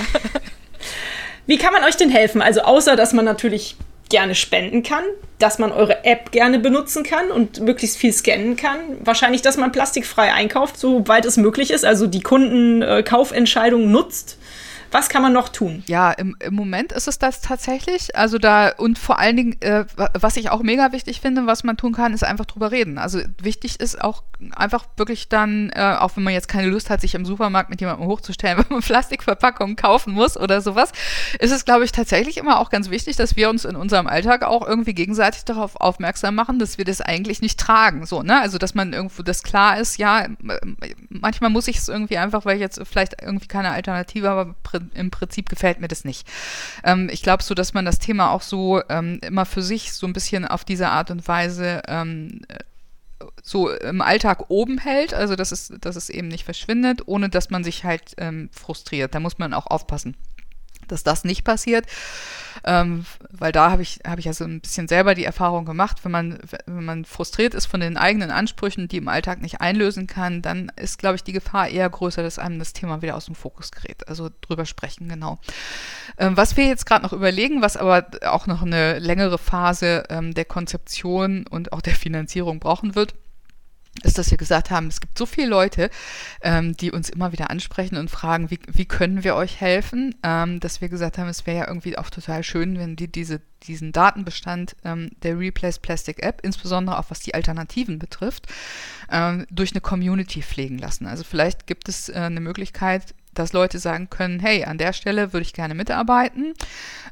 [1.47, 2.41] Wie kann man euch denn helfen?
[2.41, 3.75] Also außer, dass man natürlich
[4.09, 5.03] gerne spenden kann,
[5.39, 8.77] dass man eure App gerne benutzen kann und möglichst viel scannen kann.
[8.99, 14.37] Wahrscheinlich, dass man plastikfrei einkauft, soweit es möglich ist, also die Kundenkaufentscheidung nutzt.
[14.95, 15.83] Was kann man noch tun?
[15.87, 18.15] Ja, im, im Moment ist es das tatsächlich.
[18.15, 19.83] Also da und vor allen Dingen, äh,
[20.13, 22.97] was ich auch mega wichtig finde, was man tun kann, ist einfach drüber reden.
[22.97, 24.23] Also wichtig ist auch
[24.55, 27.81] einfach wirklich dann, äh, auch wenn man jetzt keine Lust hat, sich im Supermarkt mit
[27.81, 30.93] jemandem hochzustellen, wenn man Plastikverpackungen kaufen muss oder sowas,
[31.39, 34.43] ist es, glaube ich, tatsächlich immer auch ganz wichtig, dass wir uns in unserem Alltag
[34.43, 38.05] auch irgendwie gegenseitig darauf aufmerksam machen, dass wir das eigentlich nicht tragen.
[38.05, 38.39] So, ne?
[38.39, 40.27] Also dass man irgendwo das klar ist, ja,
[41.09, 44.55] manchmal muss ich es irgendwie einfach, weil ich jetzt vielleicht irgendwie keine Alternative habe,
[44.93, 46.27] im Prinzip gefällt mir das nicht.
[46.83, 50.07] Ähm, ich glaube so, dass man das Thema auch so ähm, immer für sich so
[50.07, 52.41] ein bisschen auf diese Art und Weise ähm,
[53.41, 57.49] so im Alltag oben hält, also dass es, dass es eben nicht verschwindet, ohne dass
[57.49, 59.15] man sich halt ähm, frustriert.
[59.15, 60.15] Da muss man auch aufpassen
[60.87, 61.85] dass das nicht passiert,
[62.63, 66.11] ähm, weil da habe ich, hab ich also ein bisschen selber die Erfahrung gemacht, wenn
[66.11, 70.41] man, wenn man frustriert ist von den eigenen Ansprüchen, die im Alltag nicht einlösen kann,
[70.41, 73.35] dann ist, glaube ich, die Gefahr eher größer, dass einem das Thema wieder aus dem
[73.35, 74.07] Fokus gerät.
[74.07, 75.39] Also drüber sprechen, genau.
[76.17, 80.33] Ähm, was wir jetzt gerade noch überlegen, was aber auch noch eine längere Phase ähm,
[80.33, 83.13] der Konzeption und auch der Finanzierung brauchen wird,
[84.03, 85.89] ist, dass wir gesagt haben, es gibt so viele Leute,
[86.41, 90.59] ähm, die uns immer wieder ansprechen und fragen, wie, wie können wir euch helfen, ähm,
[90.59, 93.91] dass wir gesagt haben, es wäre ja irgendwie auch total schön, wenn die diese, diesen
[93.91, 98.47] Datenbestand ähm, der Replace Plastic App, insbesondere auch was die Alternativen betrifft,
[99.09, 101.07] ähm, durch eine Community pflegen lassen.
[101.07, 105.33] Also vielleicht gibt es äh, eine Möglichkeit, dass Leute sagen können, hey, an der Stelle
[105.33, 106.53] würde ich gerne mitarbeiten.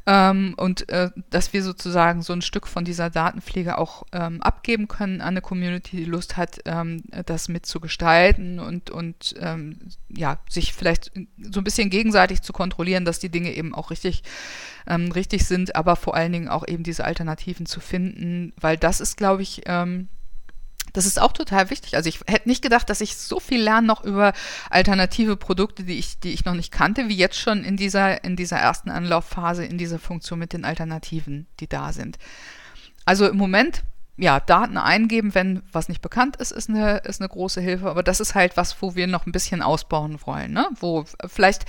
[0.05, 4.89] Ähm, und äh, dass wir sozusagen so ein Stück von dieser Datenpflege auch ähm, abgeben
[4.89, 10.73] können an eine Community, die Lust hat, ähm, das mitzugestalten und, und ähm, ja, sich
[10.73, 14.23] vielleicht so ein bisschen gegenseitig zu kontrollieren, dass die Dinge eben auch richtig,
[14.87, 18.99] ähm, richtig sind, aber vor allen Dingen auch eben diese Alternativen zu finden, weil das
[18.99, 20.09] ist, glaube ich, ähm,
[20.93, 21.95] das ist auch total wichtig.
[21.95, 24.33] Also ich hätte nicht gedacht, dass ich so viel lerne noch über
[24.69, 28.35] alternative Produkte, die ich, die ich noch nicht kannte, wie jetzt schon in dieser, in
[28.35, 32.17] dieser ersten Anlaufphase, in dieser Funktion mit den Alternativen, die da sind.
[33.05, 33.83] Also im Moment
[34.15, 37.89] ja, Daten eingeben, wenn was nicht bekannt ist, ist eine, ist eine große Hilfe.
[37.89, 40.53] Aber das ist halt was, wo wir noch ein bisschen ausbauen wollen.
[40.53, 40.67] Ne?
[40.79, 41.65] Wo vielleicht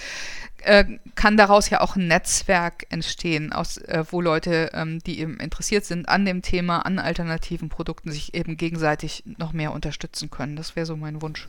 [0.62, 0.84] äh,
[1.14, 5.86] kann daraus ja auch ein Netzwerk entstehen, aus, äh, wo Leute, ähm, die eben interessiert
[5.86, 10.56] sind an dem Thema, an alternativen Produkten, sich eben gegenseitig noch mehr unterstützen können.
[10.56, 11.48] Das wäre so mein Wunsch.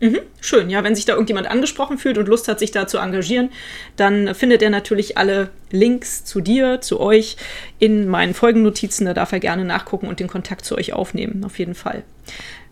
[0.00, 2.98] Mhm, schön, ja, wenn sich da irgendjemand angesprochen fühlt und Lust hat, sich da zu
[2.98, 3.50] engagieren,
[3.96, 7.36] dann findet er natürlich alle Links zu dir, zu euch
[7.78, 9.06] in meinen Folgennotizen.
[9.06, 12.02] Da darf er gerne nachgucken und den Kontakt zu euch aufnehmen, auf jeden Fall.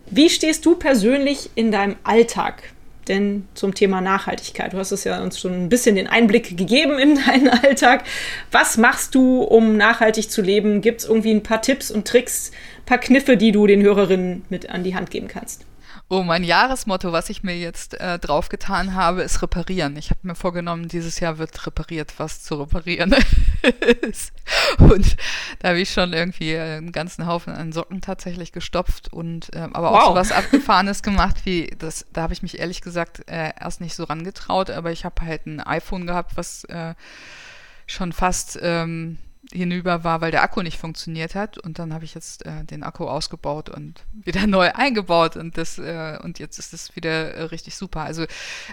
[0.09, 2.63] Wie stehst du persönlich in deinem Alltag
[3.07, 4.73] denn zum Thema Nachhaltigkeit?
[4.73, 8.03] Du hast es ja uns schon ein bisschen den Einblick gegeben in deinen Alltag.
[8.51, 10.81] Was machst du, um nachhaltig zu leben?
[10.81, 14.43] Gibt es irgendwie ein paar Tipps und Tricks, ein paar Kniffe, die du den Hörerinnen
[14.49, 15.65] mit an die Hand geben kannst?
[16.09, 19.95] Oh, mein Jahresmotto, was ich mir jetzt äh, draufgetan habe, ist reparieren.
[19.97, 23.15] Ich habe mir vorgenommen, dieses Jahr wird repariert, was zu reparieren
[24.01, 24.33] ist.
[24.77, 25.15] Und
[25.59, 29.91] da habe ich schon irgendwie einen ganzen Haufen an Socken tatsächlich gestopft und äh, aber
[29.91, 30.07] auch wow.
[30.09, 33.95] so was Abgefahrenes gemacht, wie das, da habe ich mich ehrlich gesagt äh, erst nicht
[33.95, 36.93] so rangetraut, aber ich habe halt ein iPhone gehabt, was äh,
[37.87, 39.17] schon fast ähm,
[39.53, 41.57] hinüber war, weil der Akku nicht funktioniert hat.
[41.57, 45.77] Und dann habe ich jetzt äh, den Akku ausgebaut und wieder neu eingebaut und das
[45.77, 48.01] äh, und jetzt ist es wieder äh, richtig super.
[48.01, 48.25] Also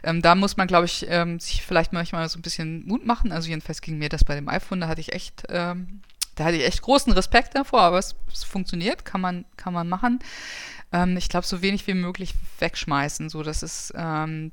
[0.02, 3.32] ähm, da muss man, glaube ich, ähm, sich vielleicht manchmal so ein bisschen Mut machen.
[3.32, 6.00] Also jedenfalls ging mir das bei dem iPhone, da hatte ich echt, ähm,
[6.34, 9.88] da hatte ich echt großen Respekt davor, aber es, es funktioniert, kann man, kann man
[9.88, 10.20] machen.
[10.92, 13.28] Ähm, ich glaube, so wenig wie möglich wegschmeißen.
[13.28, 14.52] So, das ist ähm,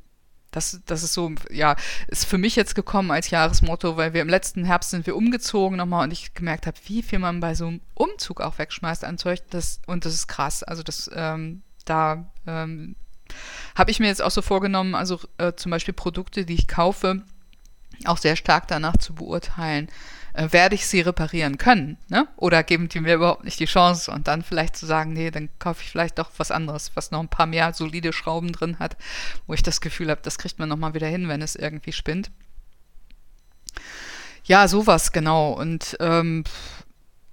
[0.57, 1.75] das, das ist so, ja,
[2.07, 5.77] ist für mich jetzt gekommen als Jahresmotto, weil wir im letzten Herbst sind wir umgezogen
[5.77, 9.17] nochmal und ich gemerkt habe, wie viel man bei so einem Umzug auch wegschmeißt an
[9.17, 9.39] Zeug.
[9.51, 10.63] Das, und das ist krass.
[10.63, 12.95] Also das, ähm, da ähm,
[13.75, 17.21] habe ich mir jetzt auch so vorgenommen, also äh, zum Beispiel Produkte, die ich kaufe,
[18.05, 19.89] auch sehr stark danach zu beurteilen
[20.37, 21.97] äh, werde ich sie reparieren können?
[22.09, 22.27] Ne?
[22.37, 25.49] Oder geben die mir überhaupt nicht die Chance und dann vielleicht zu sagen, nee, dann
[25.57, 28.97] kaufe ich vielleicht doch was anderes, was noch ein paar mehr solide Schrauben drin hat,
[29.47, 32.29] wo ich das Gefühl habe, das kriegt man nochmal wieder hin, wenn es irgendwie spinnt.
[34.43, 35.51] Ja, sowas, genau.
[35.51, 36.43] Und ähm,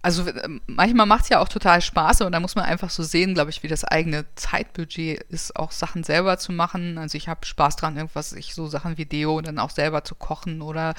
[0.04, 3.02] also ähm, manchmal macht es ja auch total Spaß und da muss man einfach so
[3.02, 6.98] sehen, glaube ich, wie das eigene Zeitbudget ist, auch Sachen selber zu machen.
[6.98, 10.14] Also ich habe Spaß dran, irgendwas, ich so Sachen wie Deo dann auch selber zu
[10.14, 10.92] kochen oder,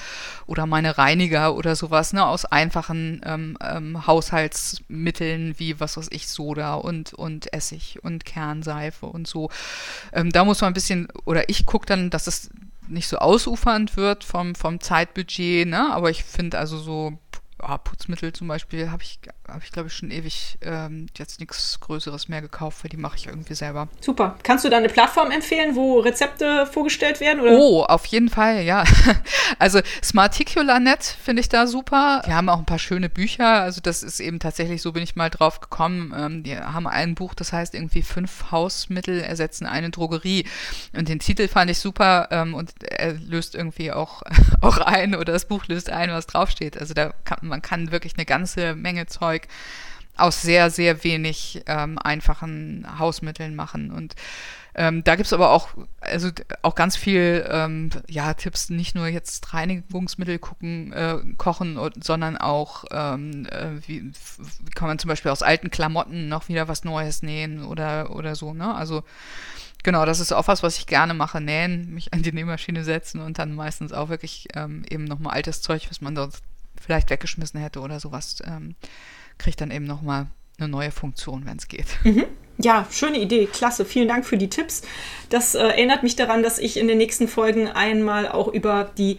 [0.46, 6.26] oder meine Reiniger oder sowas, ne, aus einfachen ähm, ähm, Haushaltsmitteln wie was weiß ich,
[6.26, 9.50] Soda und, und Essig und Kernseife und so.
[10.12, 12.50] Ähm, da muss man ein bisschen, oder ich gucke dann, dass es
[12.88, 15.92] nicht so ausufernd wird vom, vom Zeitbudget, ne?
[15.92, 17.18] Aber ich finde also so
[17.62, 21.80] oh, Putzmittel zum Beispiel habe ich, hab ich glaube ich, schon ewig ähm, jetzt nichts
[21.80, 23.88] Größeres mehr gekauft, weil die mache ich irgendwie selber.
[24.00, 24.36] Super.
[24.42, 27.40] Kannst du da eine Plattform empfehlen, wo Rezepte vorgestellt werden?
[27.40, 27.52] Oder?
[27.52, 28.84] Oh, auf jeden Fall, ja.
[29.58, 32.22] Also Smarticular.net finde ich da super.
[32.26, 33.62] Die haben auch ein paar schöne Bücher.
[33.62, 36.12] Also das ist eben tatsächlich, so bin ich mal drauf gekommen.
[36.16, 40.46] Ähm, die haben ein Buch, das heißt irgendwie fünf Hausmittel ersetzen eine Drogerie.
[40.96, 44.22] Und den Titel fand ich super ähm, und er löst irgendwie auch,
[44.60, 46.78] auch ein oder das Buch löst ein, was draufsteht.
[46.78, 49.35] Also da kann man kann wirklich eine ganze Menge Zeug
[50.16, 53.90] aus sehr, sehr wenig ähm, einfachen Hausmitteln machen.
[53.90, 54.14] Und
[54.78, 55.70] Ähm, da gibt es aber auch,
[56.00, 56.28] also
[56.60, 62.84] auch ganz viel ähm, ja, Tipps, nicht nur jetzt Reinigungsmittel gucken, äh, kochen, sondern auch,
[62.90, 67.22] ähm, äh, wie, wie, kann man zum Beispiel aus alten Klamotten noch wieder was Neues
[67.22, 68.74] nähen oder, oder so, ne?
[68.74, 69.02] Also
[69.82, 73.22] genau, das ist auch was, was ich gerne mache, nähen, mich an die Nähmaschine setzen
[73.22, 76.34] und dann meistens auch wirklich ähm, eben nochmal altes Zeug, was man dort
[76.78, 78.74] vielleicht weggeschmissen hätte oder sowas, ähm,
[79.38, 80.26] kriegt dann eben nochmal
[80.58, 81.86] eine neue Funktion, wenn es geht.
[82.04, 82.24] Mhm.
[82.58, 83.84] Ja, schöne Idee, klasse.
[83.84, 84.82] Vielen Dank für die Tipps.
[85.28, 89.18] Das äh, erinnert mich daran, dass ich in den nächsten Folgen einmal auch über die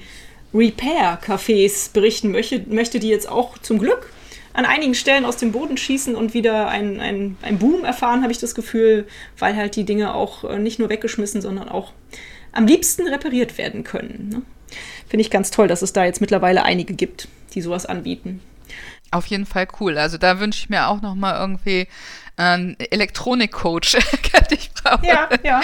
[0.53, 4.11] Repair-Cafés berichten möchte, möchte, die jetzt auch zum Glück
[4.53, 8.32] an einigen Stellen aus dem Boden schießen und wieder ein, ein, ein Boom erfahren, habe
[8.32, 9.05] ich das Gefühl,
[9.38, 11.93] weil halt die Dinge auch äh, nicht nur weggeschmissen, sondern auch
[12.53, 14.30] am liebsten repariert werden können.
[14.30, 14.41] Ne?
[15.07, 18.41] Finde ich ganz toll, dass es da jetzt mittlerweile einige gibt, die sowas anbieten.
[19.12, 19.97] Auf jeden Fall cool.
[19.97, 21.88] Also da wünsche ich mir auch noch mal irgendwie
[22.38, 23.97] ein Elektronikcoach
[24.31, 25.03] könnte ich brauchen.
[25.05, 25.61] Ja, ja.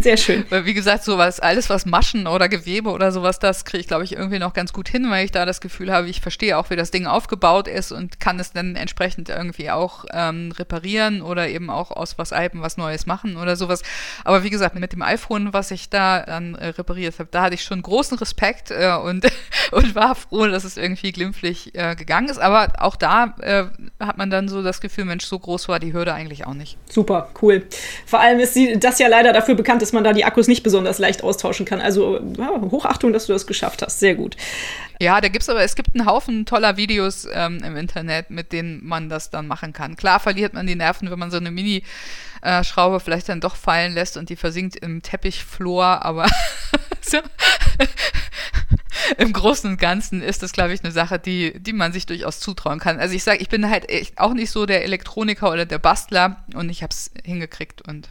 [0.00, 0.44] Sehr schön.
[0.50, 4.04] Weil, wie gesagt, sowas, alles was Maschen oder Gewebe oder sowas, das kriege ich, glaube
[4.04, 6.68] ich, irgendwie noch ganz gut hin, weil ich da das Gefühl habe, ich verstehe auch,
[6.68, 11.48] wie das Ding aufgebaut ist und kann es dann entsprechend irgendwie auch ähm, reparieren oder
[11.48, 13.82] eben auch aus was Alpen was Neues machen oder sowas.
[14.24, 17.54] Aber wie gesagt, mit dem iPhone, was ich da dann äh, repariert habe, da hatte
[17.54, 19.26] ich schon großen Respekt äh, und,
[19.72, 22.38] und war froh, dass es irgendwie glimpflich äh, gegangen ist.
[22.38, 23.64] Aber auch da äh,
[23.98, 26.54] hat man dann so das Gefühl, Mensch, so groß groß war die Hürde eigentlich auch
[26.54, 26.76] nicht.
[26.90, 27.64] Super, cool.
[28.06, 30.98] Vor allem ist das ja leider dafür bekannt, dass man da die Akkus nicht besonders
[30.98, 31.80] leicht austauschen kann.
[31.80, 34.00] Also ja, Hochachtung, dass du das geschafft hast.
[34.00, 34.36] Sehr gut.
[35.00, 38.52] Ja, da gibt es aber, es gibt einen Haufen toller Videos ähm, im Internet, mit
[38.52, 39.94] denen man das dann machen kann.
[39.94, 44.16] Klar verliert man die Nerven, wenn man so eine Mini-Schraube vielleicht dann doch fallen lässt
[44.16, 46.26] und die versinkt im Teppichflor, aber
[47.00, 47.18] so.
[49.18, 52.40] im Großen und Ganzen ist das, glaube ich, eine Sache, die, die man sich durchaus
[52.40, 52.98] zutrauen kann.
[52.98, 53.86] Also ich sage, ich bin halt
[54.16, 58.08] auch nicht so der Elektroniker oder der Bastler und ich habe es hingekriegt und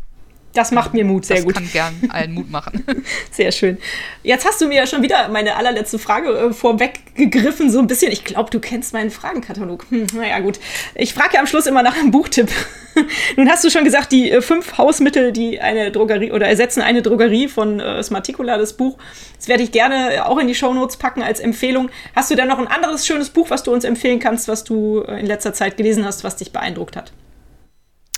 [0.54, 1.56] das macht mir Mut, sehr das gut.
[1.56, 2.84] kann gern allen Mut machen.
[3.32, 3.80] sehr schön.
[4.22, 8.12] Jetzt hast du mir ja schon wieder meine allerletzte Frage äh, vorweggegriffen, so ein bisschen.
[8.12, 9.86] Ich glaube, du kennst meinen Fragenkatalog.
[9.90, 10.60] Hm, naja, gut.
[10.94, 12.52] Ich frage ja am Schluss immer nach einem Buchtipp.
[13.36, 17.02] Nun hast du schon gesagt, die äh, fünf Hausmittel, die eine Drogerie oder ersetzen eine
[17.02, 18.98] Drogerie von äh, Smarticula, das Buch.
[19.38, 21.90] Das werde ich gerne auch in die Shownotes packen als Empfehlung.
[22.16, 25.02] Hast du da noch ein anderes schönes Buch, was du uns empfehlen kannst, was du
[25.02, 27.12] äh, in letzter Zeit gelesen hast, was dich beeindruckt hat?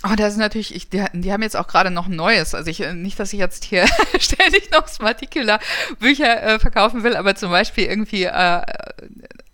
[0.08, 2.54] Oh, das ist natürlich, ich, die, die, haben jetzt auch gerade noch ein neues.
[2.54, 3.86] Also ich, nicht, dass ich jetzt hier
[4.20, 8.62] ständig noch Smarticula-Bücher äh, verkaufen will, aber zum Beispiel irgendwie, äh,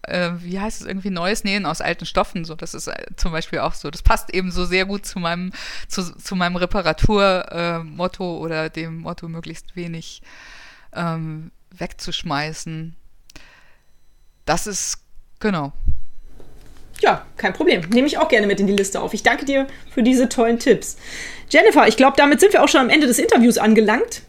[0.02, 2.44] äh, wie heißt es, irgendwie neues Nähen aus alten Stoffen.
[2.44, 3.90] So, das ist äh, zum Beispiel auch so.
[3.90, 5.52] Das passt eben so sehr gut zu meinem,
[5.88, 10.22] zu, zu meinem Reparatur-Motto oder dem Motto, möglichst wenig
[10.92, 12.94] ähm, wegzuschmeißen.
[14.44, 14.98] Das ist,
[15.40, 15.72] genau,
[17.02, 17.82] ja, kein Problem.
[17.92, 19.12] Nehme ich auch gerne mit in die Liste auf.
[19.12, 20.96] Ich danke dir für diese tollen Tipps.
[21.50, 24.22] Jennifer, ich glaube, damit sind wir auch schon am Ende des Interviews angelangt.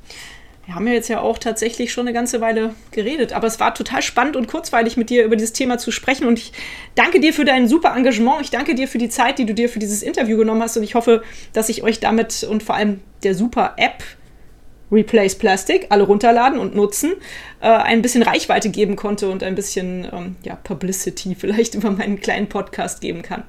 [0.65, 3.75] Wir haben ja jetzt ja auch tatsächlich schon eine ganze Weile geredet, aber es war
[3.75, 6.53] total spannend und kurzweilig mit dir über dieses Thema zu sprechen und ich
[6.95, 8.41] danke dir für dein super Engagement.
[8.41, 10.83] Ich danke dir für die Zeit, die du dir für dieses Interview genommen hast und
[10.83, 11.21] ich hoffe,
[11.51, 14.03] dass ich euch damit und vor allem der super App
[14.91, 17.13] Replace Plastic, alle runterladen und nutzen,
[17.61, 22.19] äh, ein bisschen Reichweite geben konnte und ein bisschen ähm, ja, Publicity vielleicht über meinen
[22.19, 23.43] kleinen Podcast geben kann.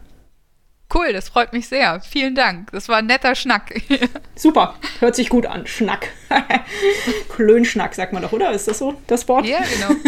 [0.93, 2.01] Cool, das freut mich sehr.
[2.01, 2.71] Vielen Dank.
[2.71, 3.75] Das war ein netter Schnack.
[4.37, 5.67] Super, hört sich gut an.
[5.67, 6.09] Schnack.
[7.35, 8.53] Klönschnack, sagt man doch, oder?
[8.53, 9.47] Ist das so das Wort?
[9.47, 9.99] Ja, genau.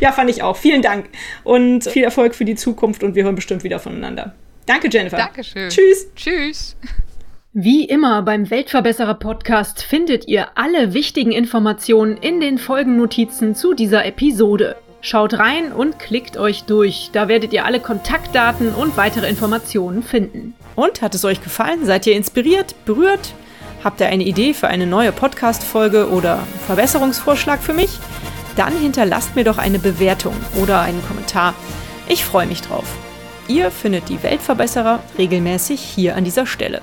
[0.00, 0.56] ja, fand ich auch.
[0.56, 1.08] Vielen Dank
[1.44, 4.34] und viel Erfolg für die Zukunft und wir hören bestimmt wieder voneinander.
[4.64, 5.16] Danke, Jennifer.
[5.16, 5.68] Dankeschön.
[5.68, 6.08] Tschüss.
[6.16, 6.76] Tschüss.
[7.58, 14.04] Wie immer beim Weltverbesserer Podcast findet ihr alle wichtigen Informationen in den Folgennotizen zu dieser
[14.04, 14.76] Episode.
[15.00, 17.08] Schaut rein und klickt euch durch.
[17.14, 20.54] Da werdet ihr alle Kontaktdaten und weitere Informationen finden.
[20.74, 21.86] Und hat es euch gefallen?
[21.86, 23.32] Seid ihr inspiriert, berührt?
[23.82, 27.98] Habt ihr eine Idee für eine neue Podcast-Folge oder Verbesserungsvorschlag für mich?
[28.56, 31.54] Dann hinterlasst mir doch eine Bewertung oder einen Kommentar.
[32.06, 32.98] Ich freue mich drauf.
[33.48, 36.82] Ihr findet die Weltverbesserer regelmäßig hier an dieser Stelle